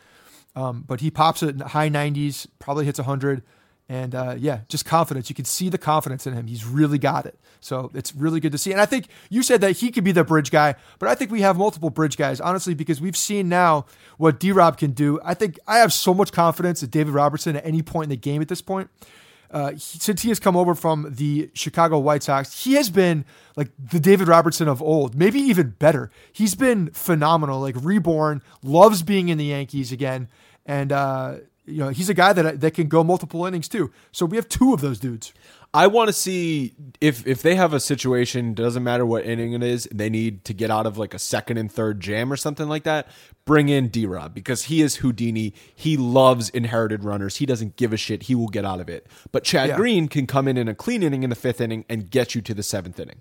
[0.56, 3.42] Um, but he pops it in high 90s, probably hits 100.
[3.88, 5.28] And uh, yeah, just confidence.
[5.28, 6.46] You can see the confidence in him.
[6.46, 7.38] He's really got it.
[7.60, 8.72] So it's really good to see.
[8.72, 11.30] And I think you said that he could be the bridge guy, but I think
[11.30, 13.86] we have multiple bridge guys, honestly, because we've seen now
[14.16, 15.20] what D Rob can do.
[15.22, 18.16] I think I have so much confidence in David Robertson at any point in the
[18.16, 18.90] game at this point.
[19.50, 23.24] Uh, he, since he has come over from the Chicago White Sox, he has been
[23.56, 26.10] like the David Robertson of old, maybe even better.
[26.32, 30.28] He's been phenomenal, like reborn, loves being in the Yankees again,
[30.64, 31.36] and uh,
[31.66, 33.90] you know he's a guy that that can go multiple innings too.
[34.12, 35.32] So we have two of those dudes.
[35.74, 39.62] I want to see if if they have a situation, doesn't matter what inning it
[39.62, 42.68] is, they need to get out of like a second and third jam or something
[42.68, 43.08] like that.
[43.44, 45.52] Bring in D Rob because he is Houdini.
[45.74, 47.36] He loves inherited runners.
[47.36, 48.24] He doesn't give a shit.
[48.24, 49.06] He will get out of it.
[49.32, 49.76] But Chad Yeah.
[49.76, 52.40] Green can come in in a clean inning in the fifth inning and get you
[52.42, 53.20] to the seventh inning.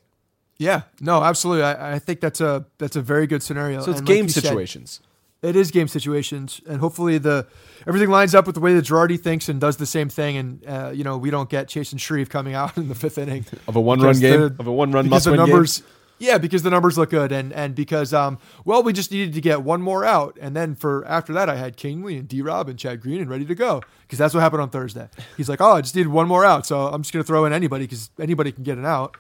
[0.58, 1.64] Yeah, no, absolutely.
[1.64, 3.82] I, I think that's a that's a very good scenario.
[3.82, 5.02] So it's And like game said, situations.
[5.42, 7.46] It is game situations, and hopefully the
[7.86, 10.38] everything lines up with the way that Girardi thinks and does the same thing.
[10.38, 13.46] And uh, you know we don't get Chasen Shreve coming out in the fifth inning
[13.68, 14.40] Of a one-run game?
[14.40, 15.54] the- Of a one-run because the must-win game?
[15.54, 15.84] numbers.
[16.18, 19.42] Yeah, because the numbers look good, and and because um well we just needed to
[19.42, 22.70] get one more out, and then for after that I had Kingsley and D Rob
[22.70, 25.10] and Chad Green and ready to go because that's what happened on Thursday.
[25.36, 27.52] He's like, oh, I just needed one more out, so I'm just gonna throw in
[27.54, 29.18] anybody because anybody can get an out.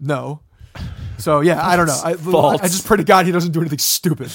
[0.00, 0.40] No.
[1.18, 2.00] So yeah, I don't know.
[2.02, 2.12] I,
[2.62, 4.32] I just pray to God he doesn't do anything stupid.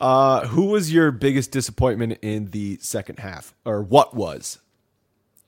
[0.00, 4.58] Uh, who was your biggest disappointment in the second half, or what was?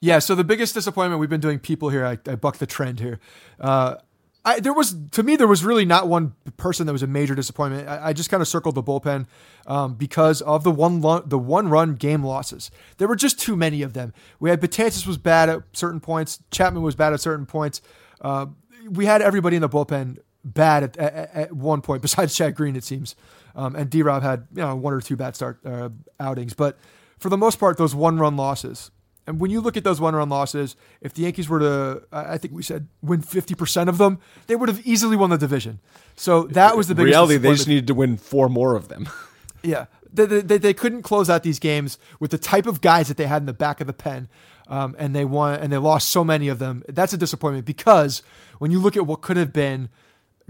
[0.00, 2.04] Yeah, so the biggest disappointment we've been doing people here.
[2.04, 3.20] I, I buck the trend here.
[3.60, 3.96] Uh,
[4.44, 7.34] I, there was to me there was really not one person that was a major
[7.34, 7.86] disappointment.
[7.86, 9.26] I, I just kind of circled the bullpen
[9.66, 12.70] um, because of the one lo- the one run game losses.
[12.96, 14.14] There were just too many of them.
[14.38, 16.40] We had Betances was bad at certain points.
[16.50, 17.82] Chapman was bad at certain points.
[18.20, 18.46] Uh,
[18.88, 22.76] we had everybody in the bullpen bad at, at, at one point besides Chad Green
[22.76, 23.14] it seems,
[23.54, 26.78] um, and D Rob had you know one or two bad start uh, outings, but
[27.18, 28.90] for the most part those one run losses.
[29.26, 32.36] And when you look at those one run losses, if the Yankees were to, I
[32.36, 35.78] think we said, win 50% of them, they would have easily won the division.
[36.16, 37.36] So that was the biggest reality.
[37.36, 39.08] They just needed to win four more of them.
[39.62, 43.18] Yeah, they, they, they couldn't close out these games with the type of guys that
[43.18, 44.28] they had in the back of the pen,
[44.68, 46.82] um, and they won and they lost so many of them.
[46.88, 48.22] That's a disappointment because
[48.58, 49.90] when you look at what could have been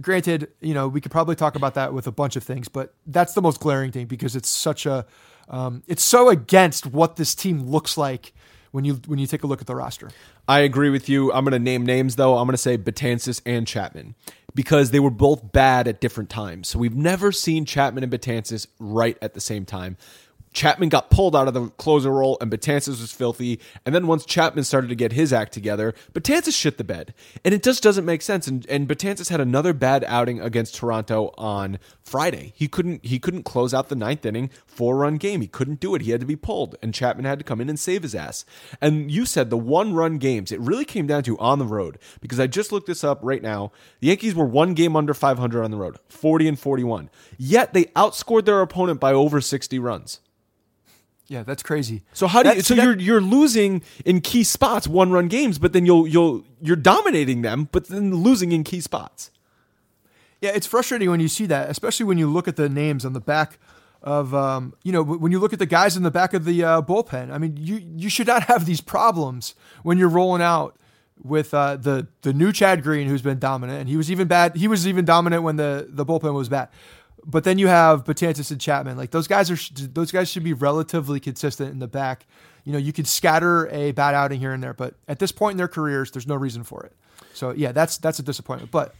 [0.01, 2.95] granted, you know, we could probably talk about that with a bunch of things, but
[3.07, 5.07] that's the most glaring thing because it's such a,
[5.49, 8.33] um, it's so against what this team looks like
[8.73, 10.11] when you when you take a look at the roster.
[10.49, 11.33] I agree with you.
[11.33, 12.37] I'm going to name names though.
[12.37, 14.15] I'm going to say Betances and Chapman
[14.55, 16.69] because they were both bad at different times.
[16.69, 19.97] So we've never seen Chapman and Betances right at the same time.
[20.53, 23.61] Chapman got pulled out of the closer role and Betances was filthy.
[23.87, 27.15] And then once Chapman started to get his act together, Betances shit the bed.
[27.45, 28.49] And it just doesn't make sense.
[28.49, 32.53] And, and Betances had another bad outing against Toronto on Friday.
[32.57, 35.41] He couldn't he couldn't close out the ninth inning, four run game.
[35.41, 36.03] He couldn't do it.
[36.03, 36.75] He had to be pulled.
[36.83, 38.45] And Chapman had to come in and save his ass.
[38.81, 41.99] And you said the one run games, it really came down to on the road.
[42.21, 43.71] Because I just looked this up right now.
[44.01, 47.09] The Yankees were one game under 500 on the road, 40 and 41.
[47.39, 50.21] Yet they outscored their opponent by over 60 runs.
[51.31, 52.03] Yeah, that's crazy.
[52.13, 52.61] So how do you?
[52.61, 56.43] So that- you're you're losing in key spots, one run games, but then you'll you'll
[56.61, 59.31] you're dominating them, but then losing in key spots.
[60.41, 63.13] Yeah, it's frustrating when you see that, especially when you look at the names on
[63.13, 63.59] the back
[64.03, 66.65] of, um, you know, when you look at the guys in the back of the
[66.65, 67.31] uh, bullpen.
[67.31, 69.55] I mean, you you should not have these problems
[69.85, 70.75] when you're rolling out
[71.23, 74.57] with uh, the the new Chad Green, who's been dominant, and he was even bad.
[74.57, 76.71] He was even dominant when the the bullpen was bad.
[77.25, 78.97] But then you have Betances and Chapman.
[78.97, 79.59] Like those guys are
[79.89, 82.27] those guys should be relatively consistent in the back.
[82.65, 85.53] You know, you could scatter a bad outing here and there, but at this point
[85.53, 86.95] in their careers, there's no reason for it.
[87.35, 88.71] So yeah, that's that's a disappointment.
[88.71, 88.95] But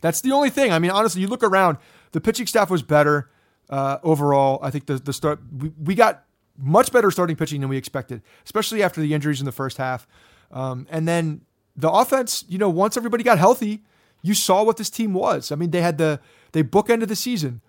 [0.00, 0.72] that's the only thing.
[0.72, 1.78] I mean, honestly, you look around,
[2.12, 3.30] the pitching staff was better
[3.70, 4.58] uh, overall.
[4.62, 6.24] I think the the start we, we got
[6.56, 10.06] much better starting pitching than we expected, especially after the injuries in the first half.
[10.52, 11.42] Um, and then
[11.76, 13.82] the offense, you know, once everybody got healthy,
[14.22, 15.50] you saw what this team was.
[15.50, 16.20] I mean, they had the
[16.54, 17.60] they bookended the season,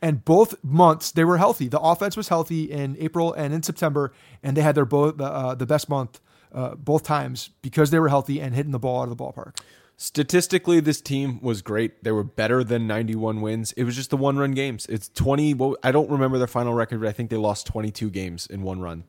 [0.00, 1.66] and both months they were healthy.
[1.66, 4.12] The offense was healthy in April and in September,
[4.42, 6.20] and they had their both uh, the best month
[6.52, 9.58] uh, both times because they were healthy and hitting the ball out of the ballpark.
[9.96, 12.04] Statistically, this team was great.
[12.04, 13.72] They were better than 91 wins.
[13.72, 14.86] It was just the one run games.
[14.88, 15.54] It's 20.
[15.54, 18.62] Well, I don't remember their final record, but I think they lost 22 games in
[18.62, 19.04] one run.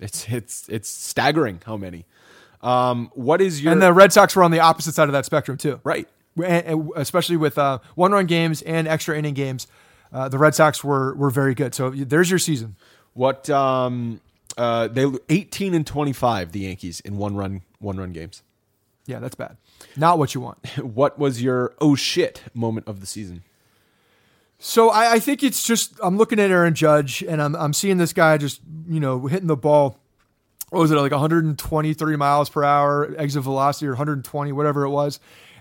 [0.00, 2.06] It's it's it's staggering how many.
[2.62, 5.26] Um, what is your And the Red Sox were on the opposite side of that
[5.26, 5.80] spectrum too.
[5.84, 6.08] right?
[6.36, 9.66] Especially with uh, one run games and extra inning games,
[10.12, 11.74] uh, the Red Sox were were very good.
[11.74, 12.76] So there's your season.
[13.14, 14.20] What um
[14.56, 18.42] uh they 18 and 25 the Yankees in one run one run games.
[19.06, 19.56] Yeah, that's bad.
[19.96, 20.58] Not what you want.
[20.78, 23.42] What was your oh shit moment of the season?
[24.58, 27.98] So I, I think it's just I'm looking at Aaron Judge and I'm I'm seeing
[27.98, 29.98] this guy just you know hitting the ball.
[30.70, 35.18] What was it like 123 miles per hour exit velocity or 120 whatever it was?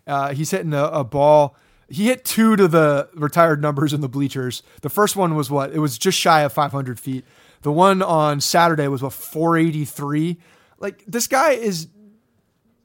[0.10, 1.56] Uh, he's hitting a, a ball.
[1.90, 4.64] He hit two to the retired numbers in the bleachers.
[4.82, 5.72] The first one was what?
[5.72, 7.26] It was just shy of 500 feet.
[7.62, 10.38] The one on Saturday was what 483.
[10.80, 11.88] Like this guy is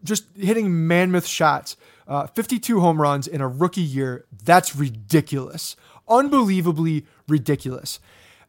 [0.02, 1.76] just hitting mammoth shots.
[2.06, 4.26] Uh, 52 home runs in a rookie year.
[4.44, 5.76] That's ridiculous.
[6.08, 8.00] Unbelievably ridiculous.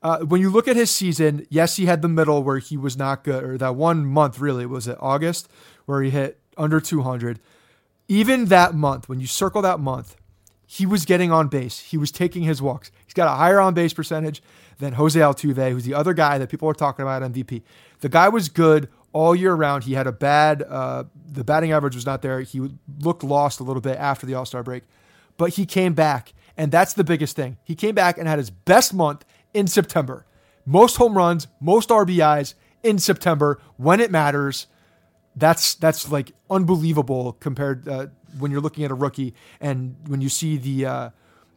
[0.02, 2.98] Uh, when you look at his season, yes, he had the middle where he was
[2.98, 5.50] not good, or that one month really was it August
[5.86, 7.40] where he hit under 200.
[8.08, 10.16] Even that month, when you circle that month,
[10.66, 11.80] he was getting on base.
[11.80, 12.92] He was taking his walks.
[13.06, 14.42] He's got a higher on base percentage
[14.80, 17.62] than Jose Altuve, who's the other guy that people are talking about MVP.
[18.02, 19.86] The guy was good all year round.
[19.86, 22.42] He had a bad, uh, the batting average was not there.
[22.42, 24.84] He looked lost a little bit after the All Star break,
[25.38, 26.34] but he came back.
[26.58, 27.58] And that's the biggest thing.
[27.64, 30.26] He came back and had his best month in September.
[30.66, 34.68] Most home runs, most RBIs in September when it matters.
[35.36, 38.08] That's that's like unbelievable compared uh,
[38.40, 41.10] when you're looking at a rookie and when you see the uh,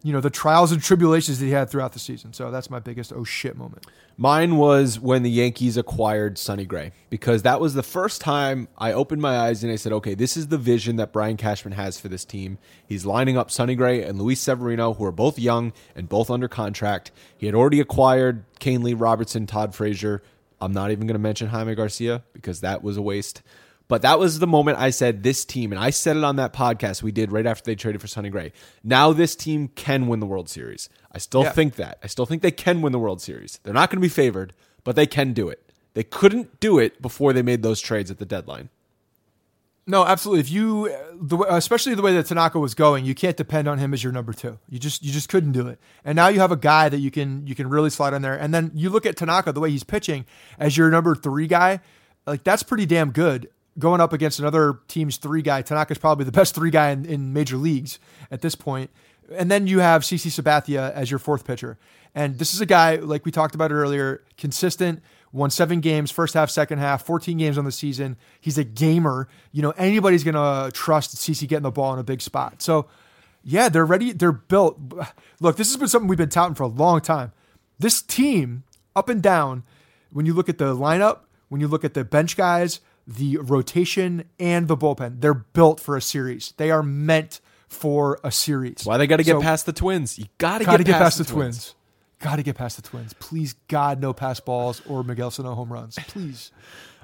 [0.02, 2.32] you know the trials and tribulations that he had throughout the season.
[2.32, 3.86] So that's my biggest oh shit moment.
[4.16, 8.92] Mine was when the Yankees acquired Sonny Gray because that was the first time I
[8.92, 12.00] opened my eyes and I said, okay, this is the vision that Brian Cashman has
[12.00, 12.58] for this team.
[12.84, 16.48] He's lining up Sonny Gray and Luis Severino, who are both young and both under
[16.48, 17.12] contract.
[17.36, 20.20] He had already acquired Kahnle Robertson, Todd Frazier.
[20.60, 23.42] I'm not even going to mention Jaime Garcia because that was a waste.
[23.88, 26.52] But that was the moment I said this team, and I said it on that
[26.52, 28.52] podcast we did right after they traded for Sonny Gray.
[28.84, 30.90] Now this team can win the World Series.
[31.10, 31.52] I still Yeah.
[31.52, 31.98] think that.
[32.04, 33.60] I still think they can win the World Series.
[33.62, 34.52] They're not going to be favored,
[34.84, 35.72] but they can do it.
[35.94, 38.68] They couldn't do it before they made those trades at the deadline.
[39.86, 40.40] No, absolutely.
[40.40, 43.78] If you, the way, especially the way that Tanaka was going, you can't depend on
[43.78, 44.58] him as your number two.
[44.68, 45.80] You just you just couldn't do it.
[46.04, 48.34] And now you have a guy that you can you can really slide in there.
[48.34, 50.26] And then you look at Tanaka the way he's pitching
[50.58, 51.80] as your number three guy,
[52.26, 53.48] like that's pretty damn good.
[53.78, 57.32] Going up against another team's three guy, Tanaka's probably the best three guy in, in
[57.32, 57.98] major leagues
[58.30, 58.90] at this point.
[59.36, 61.78] And then you have CC Sabathia as your fourth pitcher.
[62.14, 65.02] And this is a guy, like we talked about earlier, consistent,
[65.32, 68.16] won seven games, first half, second half, 14 games on the season.
[68.40, 69.28] He's a gamer.
[69.52, 72.62] You know, anybody's going to trust CC getting the ball in a big spot.
[72.62, 72.86] So
[73.44, 74.12] Yeah, they're ready.
[74.12, 74.78] They're built.
[75.40, 77.32] Look, this has been something we've been touting for a long time.
[77.78, 78.64] This team,
[78.96, 79.62] up and down,
[80.10, 84.24] when you look at the lineup, when you look at the bench guys, the rotation,
[84.38, 86.52] and the bullpen, they're built for a series.
[86.58, 88.82] They are meant for a series.
[88.84, 90.18] Why they got to get So- past the Twins?
[90.18, 91.74] You got to get, get past the twins.
[92.20, 93.14] Got to get past the twins.
[93.14, 95.96] Please, God, no pass balls or Miguel Sano home runs.
[96.08, 96.50] Please.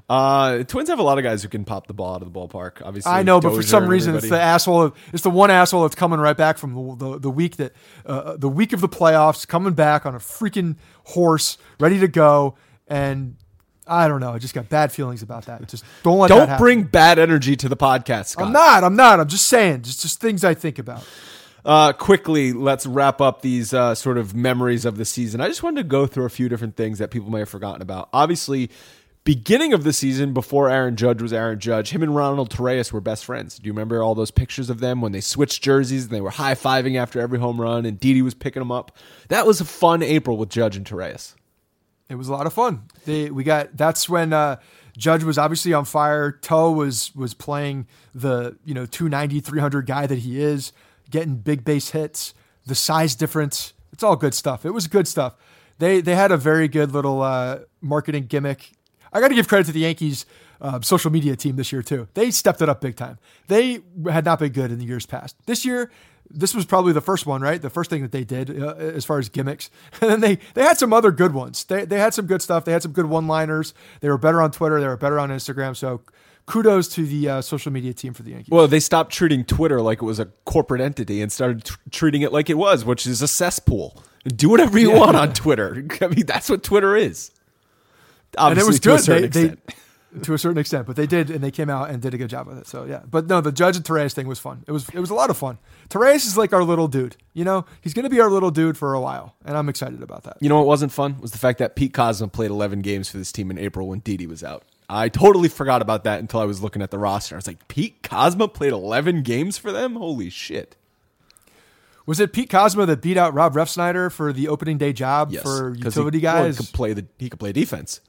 [0.09, 2.39] Uh, Twins have a lot of guys who can pop the ball out of the
[2.39, 2.83] ballpark.
[2.85, 4.43] Obviously, I know, but for some reason, it's the everybody.
[4.43, 4.95] asshole.
[5.15, 7.73] It's the one asshole that's coming right back from the the, the week that
[8.05, 12.55] uh, the week of the playoffs, coming back on a freaking horse, ready to go,
[12.87, 13.37] and
[13.87, 14.33] I don't know.
[14.33, 15.67] I just got bad feelings about that.
[15.69, 18.29] Just don't let Don't bring bad energy to the podcast.
[18.29, 18.47] Scott.
[18.47, 18.85] I'm not.
[18.85, 19.21] I'm not.
[19.21, 19.83] I'm just saying.
[19.83, 21.07] Just just things I think about.
[21.65, 25.41] Uh, quickly, let's wrap up these uh, sort of memories of the season.
[25.41, 27.81] I just wanted to go through a few different things that people may have forgotten
[27.81, 28.11] about.
[28.13, 28.71] Obviously,
[29.25, 33.01] beginning of the season, before Aaron Judge was Aaron Judge, him and Ronald Torreyes were
[33.01, 33.59] best friends.
[33.59, 36.31] Do you remember all those pictures of them when they switched jerseys and they were
[36.31, 38.97] high fiving after every home run and Didi was picking them up?
[39.29, 41.35] That was a fun April with Judge and Torreyes.
[42.09, 42.83] It was a lot of fun.
[43.07, 44.57] They we got that's when uh,
[44.97, 46.33] Judge was obviously on fire.
[46.33, 50.73] Toe was was playing the you know 290 300 guy that he is,
[51.11, 52.35] getting big base hits.
[52.67, 54.65] The size difference, it's all good stuff.
[54.65, 55.35] It was good stuff.
[55.79, 58.73] They they had a very good little uh, marketing gimmick.
[59.13, 60.27] I got to give credit to the Yankees
[60.61, 62.09] uh, social media team this year too.
[62.15, 63.19] They stepped it up big time.
[63.49, 63.81] They
[64.11, 65.37] had not been good in the years past.
[65.47, 65.91] This year,
[66.31, 67.61] this was probably the first one, right?
[67.61, 69.71] The first thing that they did uh, as far as gimmicks.
[70.01, 71.65] And then they they had some other good ones.
[71.65, 72.65] They they had some good stuff.
[72.65, 73.75] They had some good one-liners.
[74.01, 74.81] They were better on Twitter.
[74.81, 75.77] They were better on Instagram.
[75.77, 76.01] So
[76.47, 78.51] kudos to the uh, social media team for the Yankees.
[78.51, 82.23] Well, they stopped treating Twitter like it was a corporate entity and started tr- treating
[82.23, 84.03] it like it was, which is a cesspool.
[84.27, 85.87] Do whatever you want on Twitter.
[86.01, 87.31] I mean, that's what Twitter is.
[88.39, 89.75] and it Obviously, was to a certain They, they, extent.
[90.23, 92.31] To a certain extent, but they did, and they came out and did a good
[92.31, 92.69] job with it.
[92.69, 94.63] So yeah, but no, the Judge and Torreyes thing was fun.
[94.69, 95.59] It was it was a lot of fun.
[95.91, 97.17] Torreyes is like our little dude.
[97.33, 100.03] You know, he's going to be our little dude for a while, and I'm excited
[100.05, 100.37] about that.
[100.41, 103.17] You know what wasn't fun was the fact that Pete Kozma played 11 games for
[103.19, 104.63] this team in April when Didi was out.
[104.89, 107.35] I totally forgot about that until I was looking at the roster.
[107.35, 109.97] I was like, Pete Kozma played 11 games for them?
[109.97, 110.77] Holy shit.
[112.07, 115.43] Was it Pete Kozma that beat out Rob Refsnyder for the opening day job Yes.
[115.43, 116.59] for utility he, well, guys?
[116.59, 118.01] he could play the he could play defense.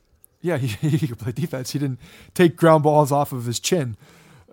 [0.46, 1.72] Yeah, he, he could play defense.
[1.72, 2.00] He didn't
[2.34, 3.98] take ground balls off of his chin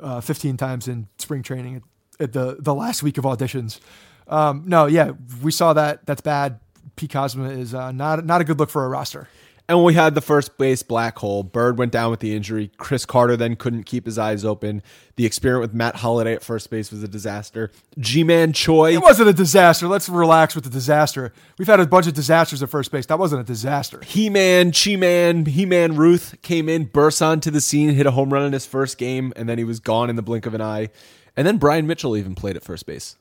[0.01, 1.83] uh, 15 times in spring training at,
[2.19, 3.79] at the, the last week of auditions.
[4.27, 5.13] Um, no, yeah,
[5.43, 6.07] we saw that.
[6.07, 6.61] That's bad.
[6.97, 9.29] Pete Kozma is uh, not not a good look for a roster.
[9.69, 11.43] And we had the first base black hole.
[11.43, 12.71] Bird went down with the injury.
[12.77, 14.83] Chris Carter then couldn't keep his eyes open.
[15.17, 17.71] The experiment with Matt Holliday at first base was a disaster.
[17.99, 18.93] Ji-Man Choi.
[18.93, 19.87] It wasn't a disaster.
[19.87, 21.33] Let's relax with the disaster.
[21.59, 23.07] We've had a bunch of disasters at first base.
[23.07, 24.01] That wasn't a disaster.
[24.05, 28.11] He Man, Chi Man, He Man Ruth came in, burst onto the scene, hit a
[28.11, 30.55] home run in his first game, and then he was gone in the blink of
[30.55, 30.89] an eye.
[31.37, 33.17] And then Bryan Mitchell even played at first base.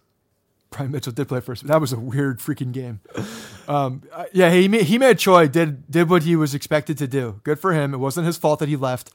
[0.72, 1.68] Bryan Mitchell did play first.
[1.68, 3.02] That was a weird freaking game.
[3.68, 7.42] Um, uh, yeah, he he made Choi did did what he was expected to do.
[7.44, 7.94] Good for him.
[7.94, 9.12] It wasn't his fault that he left.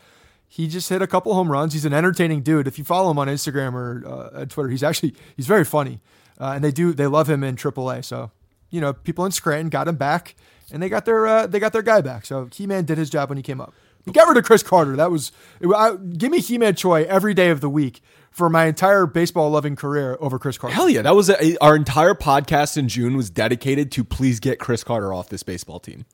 [0.46, 1.72] He just hit a couple home runs.
[1.72, 2.68] He's an entertaining dude.
[2.68, 6.00] If you follow him on Instagram or uh, Twitter, he's actually he's very funny.
[6.38, 8.04] Uh, and they do they love him in AAA.
[8.04, 8.30] So
[8.70, 10.34] you know people in Scranton got him back,
[10.70, 12.26] and they got their uh, they got their guy back.
[12.26, 13.72] So He Man did his job when he came up.
[14.04, 14.94] He got rid of Chris Carter.
[14.94, 18.02] That was it, I, give me He Man Choi every day of the week
[18.36, 20.74] for my entire baseball loving career over Chris Carter.
[20.76, 24.58] Hell yeah, that was a, our entire podcast in June was dedicated to please get
[24.58, 26.04] Chris Carter off this baseball team.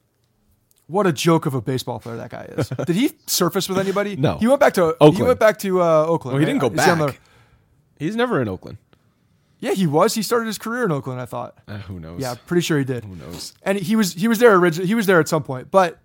[0.86, 2.68] What a joke of a baseball player that guy is.
[2.86, 4.14] Did he surface with anybody?
[4.14, 4.36] No.
[4.38, 5.16] He went back to Oakland.
[5.16, 6.34] He went back to uh, Oakland.
[6.34, 6.60] Well, he right?
[6.60, 7.20] didn't go Is he on back.
[7.98, 8.78] the- He's never in Oakland.
[9.58, 10.14] yeah, he was.
[10.14, 11.20] He started his career in Oakland.
[11.20, 11.56] I thought.
[11.66, 12.20] Uh, who knows?
[12.20, 13.04] Yeah, pretty sure he did.
[13.04, 13.52] Who knows?
[13.64, 14.86] And he was he was there originally.
[14.86, 15.98] He was there at some point, but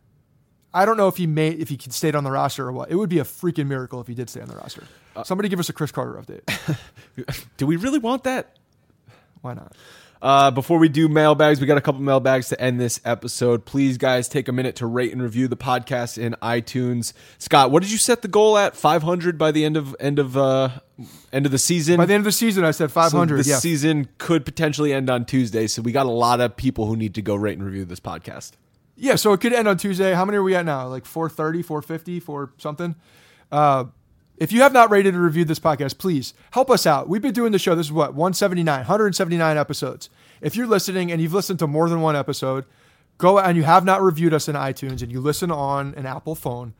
[0.73, 2.89] I don't know if he made if he stayed on the roster or what.
[2.91, 4.83] It would be a freaking miracle if he did stay on the roster.
[5.17, 6.77] Uh, Somebody give us a Chris Carter update.
[7.57, 8.55] Do we really want that?
[9.41, 9.75] Why not?
[10.19, 13.65] Uh, before we do mailbags, we got a couple mailbags to end this episode.
[13.65, 17.13] Please, guys, take a minute to rate and review the podcast in iTunes.
[17.37, 18.75] Scott, what did you set the goal at?
[18.75, 20.69] Five hundred by the end of end of uh,
[21.31, 21.97] end of the season.
[21.97, 23.43] By the end of the season, I said So 500.
[23.43, 26.87] the yeah, season could potentially end on Tuesday, so we got a lot of people
[26.87, 28.53] who need to go rate and review this podcast.
[28.95, 30.13] Yeah, so it could end on Tuesday.
[30.15, 30.87] How many are we at now?
[30.87, 32.95] Like 430, 450, 4 something?
[33.51, 33.85] Uh,
[34.37, 37.09] if you have not rated or reviewed this podcast, please help us out.
[37.09, 37.75] We've been doing the show.
[37.75, 40.09] This is what, 179, 179 episodes.
[40.41, 42.65] If you're listening and you've listened to more than one episode,
[43.17, 46.35] go and you have not reviewed us in iTunes and you listen on an Apple
[46.35, 46.73] phone,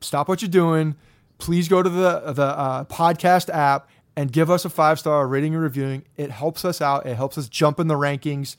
[0.00, 0.96] stop what you're doing.
[1.38, 5.52] Please go to the, the uh, podcast app and give us a five star rating
[5.54, 6.04] and reviewing.
[6.16, 8.56] It helps us out, it helps us jump in the rankings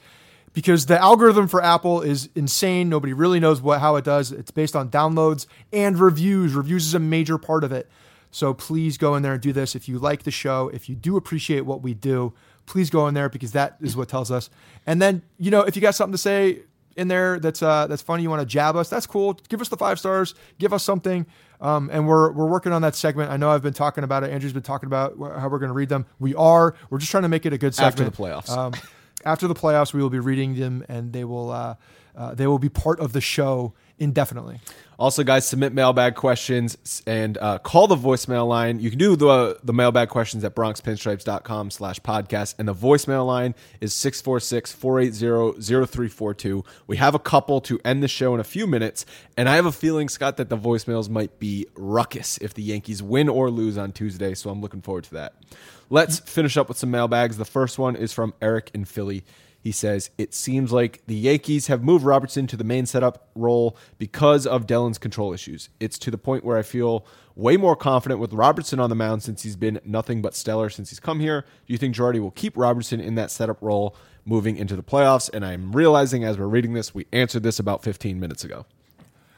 [0.54, 2.90] because the algorithm for Apple is insane.
[2.90, 4.32] Nobody really knows what how it does.
[4.32, 6.54] It's based on downloads and reviews.
[6.54, 7.90] Reviews is a major part of it.
[8.32, 9.76] So please go in there and do this.
[9.76, 12.34] If you like the show, if you do appreciate what we do,
[12.66, 14.50] please go in there because that is what tells us.
[14.86, 16.62] And then you know if you got something to say
[16.96, 19.34] in there that's uh, that's funny, you want to jab us, that's cool.
[19.50, 21.26] Give us the five stars, give us something.
[21.62, 23.32] Um, and we're we're working on that segment.
[23.32, 24.32] I know I've been talking about it.
[24.32, 26.06] Andrew's been talking about how we're going to read them.
[26.20, 26.76] We are.
[26.90, 28.00] We're just trying to make it a good segment.
[28.00, 28.50] After the playoffs.
[28.50, 28.74] Um,
[29.26, 31.76] after the playoffs, we will be reading them, and they will uh,
[32.16, 34.60] uh, they will be part of the show indefinitely.
[35.00, 38.80] Also, guys, submit mailbag questions and uh, call the voicemail line.
[38.80, 42.56] You can do the the mailbag questions at bronxpinstripes.com slash podcast.
[42.58, 46.66] And the voicemail line is 646-480-0342.
[46.88, 49.06] We have a couple to end the show in a few minutes.
[49.36, 53.04] And I have a feeling, Scott, that the voicemails might be ruckus if the Yankees
[53.04, 54.34] win or lose on Tuesday.
[54.34, 55.36] So I'm looking forward to that.
[55.92, 57.38] Let's finish up with some mailbags.
[57.38, 59.24] The first one is from Eric in Philly.
[59.60, 63.78] He says, It seems like the Yankees have moved Robertson to the main setup role
[63.98, 65.70] because of Dellin's control issues.
[65.80, 67.06] It's to the point where I feel
[67.36, 70.90] way more confident with Robertson on the mound since he's been nothing but stellar since
[70.90, 71.42] he's come here.
[71.66, 75.30] Do you think Girardi will keep Robertson in that setup role moving into the playoffs?
[75.32, 78.66] And I'm realizing as we're reading this, we answered this about 15 minutes ago.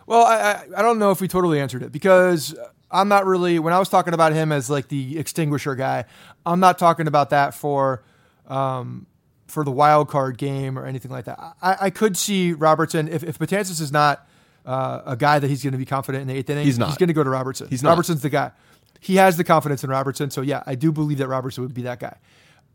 [0.05, 2.55] Well, I, I, I don't know if we totally answered it because
[2.89, 6.05] I'm not really, when I was talking about him as like the extinguisher guy,
[6.45, 8.03] I'm not talking about that for.
[8.47, 9.05] Um,
[9.49, 11.39] for the wild card game or anything like that.
[11.61, 14.27] I, I could see Robertson if if Betances is not
[14.65, 16.65] uh, a guy that he's going to be confident in the eighth inning.
[16.65, 16.89] He's not.
[16.89, 17.67] He's going to go to Robertson.
[17.69, 17.89] He's not.
[17.91, 18.51] Robertson's the guy.
[18.99, 20.29] He has the confidence in Robertson.
[20.29, 22.17] So yeah, I do believe that Robertson would be that guy.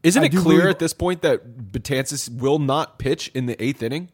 [0.03, 3.63] Isn't I it clear believe- at this point that Betances will not pitch in the
[3.63, 4.11] eighth inning?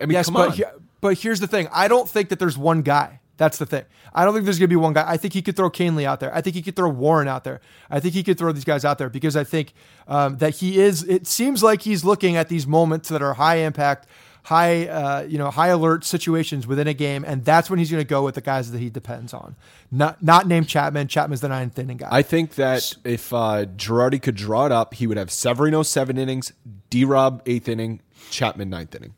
[0.00, 0.56] I mean, yes, come but on.
[0.56, 0.64] he-
[1.00, 1.68] but here's the thing.
[1.72, 3.18] I don't think that there's one guy.
[3.36, 3.84] That's the thing.
[4.14, 5.04] I don't think there's going to be one guy.
[5.06, 6.34] I think he could throw Kahnle out there.
[6.34, 7.60] I think he could throw Warren out there.
[7.90, 9.72] I think he could throw these guys out there because I think
[10.06, 11.02] um, that he is.
[11.04, 14.06] It seems like he's looking at these moments that are high impact,
[14.44, 18.02] high uh, you know high alert situations within a game, and that's when he's going
[18.02, 19.56] to go with the guys that he depends on.
[19.90, 21.08] Not not named Chapman.
[21.08, 22.08] Chapman's the ninth inning guy.
[22.10, 26.18] I think that if uh, Girardi could draw it up, he would have Severino seven
[26.18, 26.52] innings,
[26.90, 29.14] D Rob eighth inning, Chapman ninth inning.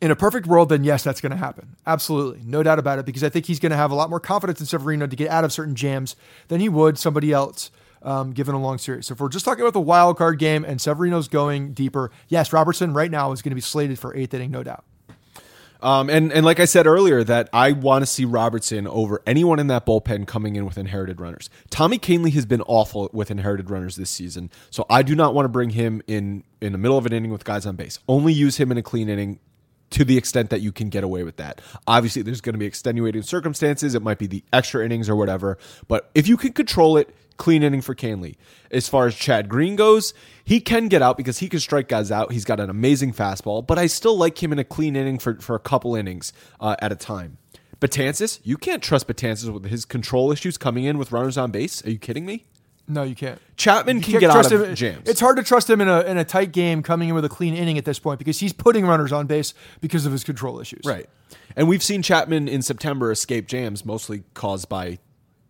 [0.00, 1.76] In a perfect world, then yes, that's going to happen.
[1.86, 2.40] Absolutely.
[2.44, 3.06] No doubt about it.
[3.06, 5.28] Because I think he's going to have a lot more confidence in Severino to get
[5.28, 6.14] out of certain jams
[6.46, 7.70] than he would somebody else
[8.02, 9.06] um, given a long series.
[9.06, 12.52] So if we're just talking about the wild card game and Severino's going deeper, yes,
[12.52, 14.84] Robertson right now is going to be slated for eighth inning, no doubt.
[15.80, 19.60] Um, and and like I said earlier, that I want to see Robertson over anyone
[19.60, 21.50] in that bullpen coming in with inherited runners.
[21.70, 25.44] Tommy Kahnle has been awful with inherited runners this season, so I do not want
[25.44, 28.00] to bring him in in the middle of an inning with guys on base.
[28.08, 29.38] Only use him in a clean inning
[29.90, 31.60] to the extent that you can get away with that.
[31.86, 33.94] Obviously, there's going to be extenuating circumstances.
[33.94, 37.62] It might be the extra innings or whatever, but if you can control it, clean
[37.62, 38.36] inning for Kahnle.
[38.70, 40.12] As far as Chad Green goes,
[40.44, 42.32] he can get out because he can strike guys out.
[42.32, 45.34] He's got an amazing fastball, but I still like him in a clean inning for,
[45.40, 47.38] for a couple innings uh, at a time.
[47.80, 51.84] Betances, you can't trust Betances with his control issues coming in with runners on base.
[51.86, 52.44] Are you kidding me?
[52.88, 53.38] No, you can't.
[53.56, 54.74] Chapman You can can't get out of him.
[54.74, 55.08] jams.
[55.08, 57.28] It's hard to trust him in a in a tight game coming in with a
[57.28, 60.58] clean inning at this point because he's putting runners on base because of his control
[60.58, 60.80] issues.
[60.84, 61.08] Right.
[61.54, 64.98] And we've seen Chapman in September escape jams, mostly caused by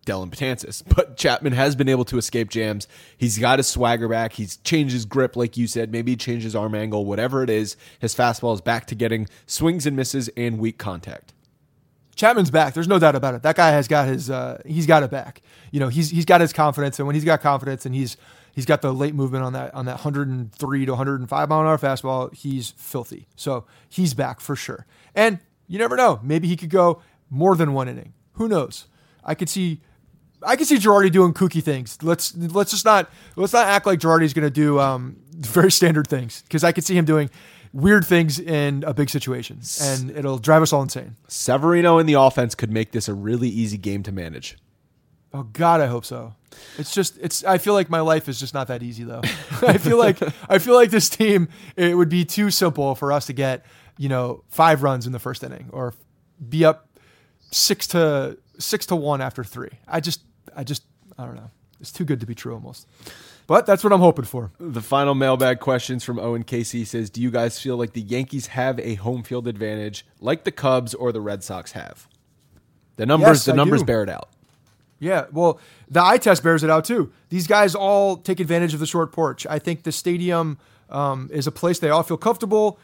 [0.05, 0.83] Dellin Betances.
[0.95, 2.87] But Chapman has been able to escape jams.
[3.17, 4.33] He's got his swagger back.
[4.33, 5.91] He's changed his grip, like you said.
[5.91, 7.77] Maybe he changed his arm angle, whatever it is.
[7.99, 11.33] His fastball is back to getting swings and misses and weak contact.
[12.19, 12.73] Chapman's back.
[12.73, 13.43] There's no doubt about it.
[13.43, 15.41] That guy has got his uh, he's got it back.
[15.71, 18.17] You know, he's he's got his confidence, and when he's got confidence, and he's
[18.51, 21.77] he's got the late movement on that on that 103 to 105 mile an hour
[21.77, 23.25] fastball, he's filthy.
[23.37, 24.85] So he's back for sure.
[25.15, 25.39] And
[25.69, 26.19] you never know.
[26.21, 28.11] Maybe he could go more than one inning.
[28.33, 28.87] Who knows?
[29.23, 29.79] I could see.
[30.43, 31.99] I could see Girardi doing kooky things.
[32.01, 36.07] Let's let's just not let's not act like Girardi's going to do um, very standard
[36.07, 37.29] things because I could see him doing
[37.73, 41.15] weird things in a big situation, and it'll drive us all insane.
[41.27, 44.57] Severino in the offense could make this a really easy game to manage.
[45.33, 46.33] Oh God, I hope so.
[46.77, 47.43] It's just it's.
[47.43, 49.21] I feel like my life is just not that easy though.
[49.61, 50.17] I feel like
[50.49, 53.65] I feel like this team it would be too simple for us to get
[53.97, 55.93] you know five runs in the first inning or
[56.47, 56.89] be up
[57.51, 59.69] six to six to one after three.
[59.87, 60.21] I just
[60.55, 60.83] I just
[61.17, 61.51] I don't know.
[61.79, 62.87] It's too good to be true almost.
[63.49, 64.51] But that's what I'm hoping for.
[64.59, 68.45] The final mailbag questions from Owen Casey says, "Do you guys feel like the Yankees
[68.47, 72.07] have a home field advantage like the Cubs or the Red Sox have?"
[72.97, 73.85] The numbers, Yes, the I numbers do.
[73.87, 74.29] bear it out.
[74.99, 75.59] Yeah, well,
[75.89, 77.11] the eye test bears it out too.
[77.29, 79.47] These guys all take advantage of the short porch.
[79.49, 80.59] I think the stadium
[80.91, 82.77] um, is a place they all feel comfortable,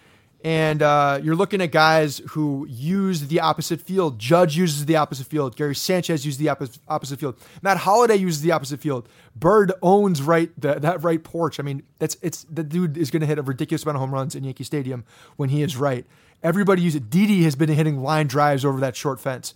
[0.43, 4.19] and uh, you're looking at guys who use the opposite field.
[4.19, 5.55] Judge uses the opposite field.
[5.55, 6.49] Gary Sanchez uses the
[6.87, 7.35] opposite field.
[7.61, 9.07] Matt Holliday uses the opposite field.
[9.35, 11.59] Bird owns right the, that right porch.
[11.59, 14.13] I mean, that's it's the dude is going to hit a ridiculous amount of home
[14.13, 15.03] runs in Yankee Stadium
[15.35, 16.05] when he is right.
[16.43, 17.09] Everybody uses it.
[17.09, 19.55] Didi has been hitting line drives over that short fence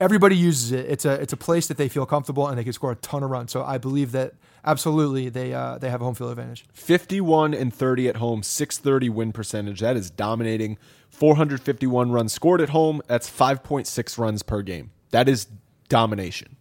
[0.00, 0.86] everybody uses it.
[0.88, 3.22] It's a it's a place that they feel comfortable and they can score a ton
[3.22, 3.52] of runs.
[3.52, 6.64] So I believe that absolutely they uh, they have a home field advantage.
[6.72, 9.80] 51 and 30 at home, 630 win percentage.
[9.80, 10.78] That is dominating.
[11.10, 13.02] 451 runs scored at home.
[13.06, 14.90] That's 5.6 runs per game.
[15.10, 15.48] That is
[15.88, 16.56] domination.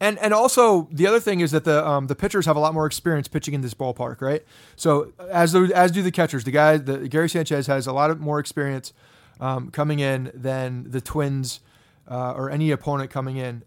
[0.00, 2.74] And and also the other thing is that the um, the pitchers have a lot
[2.74, 4.44] more experience pitching in this ballpark, right?
[4.74, 6.42] So as do, as do the catchers.
[6.44, 8.92] The guy, the Gary Sanchez has a lot of more experience
[9.40, 11.60] um, coming in than the Twins
[12.08, 13.64] uh, or any opponent coming in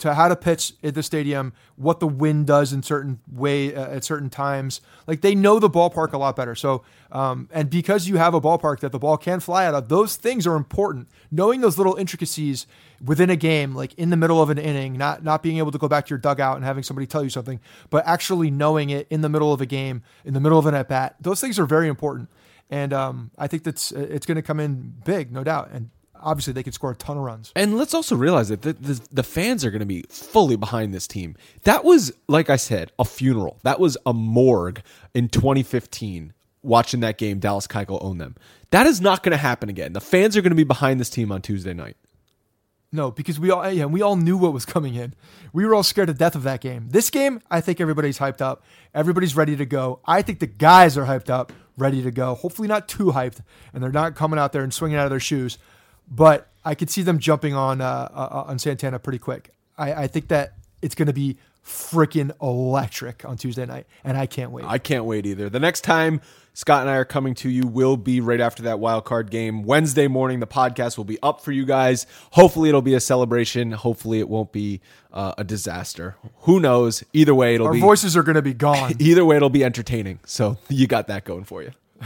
[0.00, 3.96] to how to pitch at the stadium, what the wind does in certain way uh,
[3.96, 4.80] at certain times.
[5.06, 6.54] Like they know the ballpark a lot better.
[6.54, 9.88] So, um, and because you have a ballpark that the ball can fly out of,
[9.88, 11.08] those things are important.
[11.30, 12.66] Knowing those little intricacies
[13.04, 15.78] within a game, like in the middle of an inning, not not being able to
[15.78, 17.60] go back to your dugout and having somebody tell you something,
[17.90, 20.74] but actually knowing it in the middle of a game, in the middle of an
[20.74, 21.16] at bat.
[21.20, 22.30] Those things are very important.
[22.70, 25.70] And um, I think that's it's going to come in big, no doubt.
[25.72, 25.90] And
[26.22, 27.52] obviously they can score a ton of runs.
[27.56, 30.94] And let's also realize that the, the, the fans are going to be fully behind
[30.94, 31.36] this team.
[31.62, 33.58] That was, like I said, a funeral.
[33.62, 34.82] That was a morgue
[35.14, 36.32] in 2015
[36.62, 37.38] watching that game.
[37.38, 38.36] Dallas Keuchel own them.
[38.70, 39.92] That is not going to happen again.
[39.92, 41.96] The fans are going to be behind this team on Tuesday night.
[42.92, 45.14] No, because we all yeah, we all knew what was coming in.
[45.52, 46.88] We were all scared to death of that game.
[46.90, 48.64] This game, I think everybody's hyped up.
[48.94, 50.00] Everybody's ready to go.
[50.04, 52.34] I think the guys are hyped up, ready to go.
[52.34, 53.42] Hopefully not too hyped,
[53.72, 55.56] and they're not coming out there and swinging out of their shoes
[56.10, 59.50] but I could see them jumping on uh, uh, on Santana pretty quick.
[59.78, 64.26] I, I think that it's going to be freaking electric on Tuesday night, and I
[64.26, 64.64] can't wait.
[64.66, 65.48] I can't wait either.
[65.48, 66.20] The next time
[66.52, 69.62] Scott and I are coming to you will be right after that wild card game
[69.62, 70.40] Wednesday morning.
[70.40, 72.06] The podcast will be up for you guys.
[72.32, 73.72] Hopefully, it'll be a celebration.
[73.72, 74.80] Hopefully, it won't be
[75.12, 76.16] uh, a disaster.
[76.40, 77.04] Who knows?
[77.12, 78.94] Either way, it'll be Our be voices are going to be gone.
[78.98, 80.18] either way, it'll be entertaining.
[80.26, 81.70] So you got that going for you.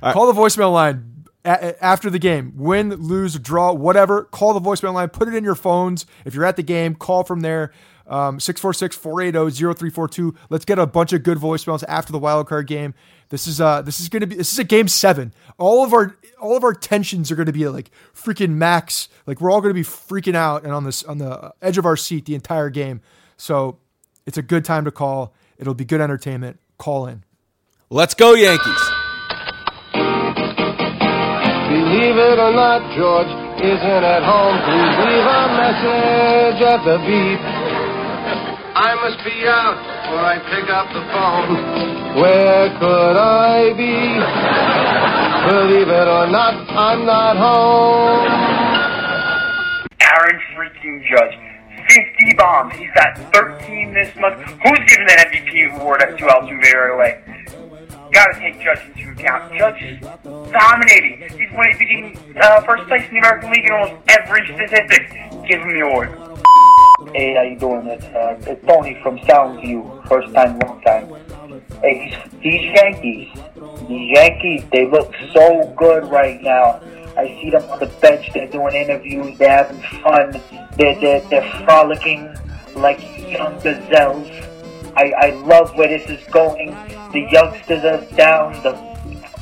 [0.00, 1.15] Call the voicemail line
[1.46, 5.54] after the game, win, lose, draw, whatever, call the voicemail line, put it in your
[5.54, 6.04] phones.
[6.24, 7.72] If you're at the game, call from there.
[8.08, 10.36] Um, 646-480-0342.
[10.48, 12.94] Let's get a bunch of good voicemails after the wild card game.
[13.28, 15.34] This is uh this is gonna be this is a game seven.
[15.58, 19.08] All of our all of our tensions are gonna be like freaking max.
[19.26, 21.96] Like we're all gonna be freaking out and on this on the edge of our
[21.96, 23.00] seat the entire game.
[23.36, 23.78] So
[24.26, 25.34] it's a good time to call.
[25.58, 26.60] It'll be good entertainment.
[26.78, 27.24] Call in.
[27.90, 28.95] Let's go, Yankees.
[31.76, 33.28] Believe it or not, George
[33.60, 34.56] isn't at home.
[34.64, 37.40] Please leave a message at the beep.
[38.72, 42.16] I must be out before I pick up the phone.
[42.16, 43.92] Where could I be?
[45.52, 48.24] Believe it or not, I'm not home.
[50.00, 51.36] Aaron freaking Judge.
[51.92, 52.72] 50 bombs.
[52.76, 54.40] He's got 13 this month.
[54.64, 57.35] Who's giving that MVP award to Altuve right away?
[58.16, 59.52] Gotta take Judge into account.
[59.58, 60.00] Judge is
[60.50, 61.20] dominating.
[61.38, 65.10] He's winning, uh, first place in the American League in almost every statistic.
[65.46, 66.08] Give him the award.
[67.14, 67.86] Hey, how you doing?
[67.88, 70.08] It's, uh, it's Tony from Soundview.
[70.08, 71.12] First time, long time.
[71.82, 73.28] Hey, these, these Yankees,
[73.86, 76.80] these Yankees, they look so good right now.
[77.18, 78.30] I see them on the bench.
[78.32, 79.36] They're doing interviews.
[79.36, 80.40] They're having fun.
[80.78, 82.34] They're, they're, they're frolicking
[82.76, 82.98] like
[83.30, 84.26] young gazelles.
[84.96, 86.74] I, I love where this is going.
[87.12, 88.52] The youngsters are down.
[88.62, 88.74] The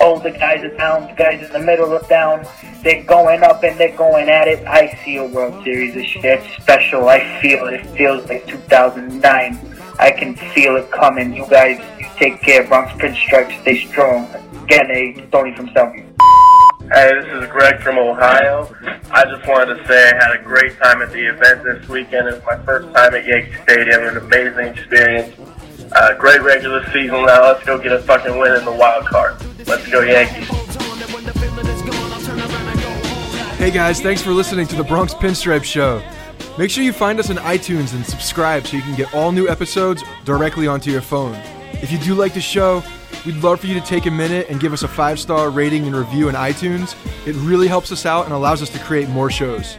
[0.01, 1.09] older guys are down.
[1.09, 2.47] The guys in the middle are down.
[2.83, 4.67] They're going up and they're going at it.
[4.67, 6.35] I see a World Series this year.
[6.35, 7.09] It's special.
[7.09, 7.75] I feel it.
[7.75, 9.77] It feels like 2009.
[9.99, 11.35] I can feel it coming.
[11.35, 11.81] You guys,
[12.17, 12.67] take care.
[12.67, 14.29] Bronx Pinstripes, stay strong.
[14.65, 16.05] Again, a Tony from Southview.
[16.93, 18.69] Hey, this is Greg from Ohio.
[19.11, 22.29] I just wanted to say I had a great time at the event this weekend.
[22.29, 24.03] It was my first time at Yankee Stadium.
[24.07, 25.35] An amazing experience.
[25.93, 27.27] Uh, great regular season.
[27.27, 29.37] Now let's go get a fucking win in the wild card.
[29.67, 30.49] Let's go Yankees.
[33.59, 36.03] Hey guys, thanks for listening to the Bronx Pinstripe Show.
[36.59, 39.49] Make sure you find us on iTunes and subscribe so you can get all new
[39.49, 41.35] episodes directly onto your phone.
[41.83, 42.83] If you do like the show,
[43.25, 45.87] we'd love for you to take a minute and give us a five star rating
[45.87, 46.95] and review in iTunes.
[47.27, 49.79] It really helps us out and allows us to create more shows.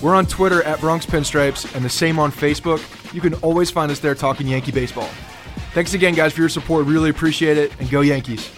[0.00, 2.80] We're on Twitter at Bronx Pinstripes and the same on Facebook.
[3.12, 5.08] You can always find us there talking Yankee baseball.
[5.72, 6.86] Thanks again, guys, for your support.
[6.86, 8.48] Really appreciate it, and go Yankees.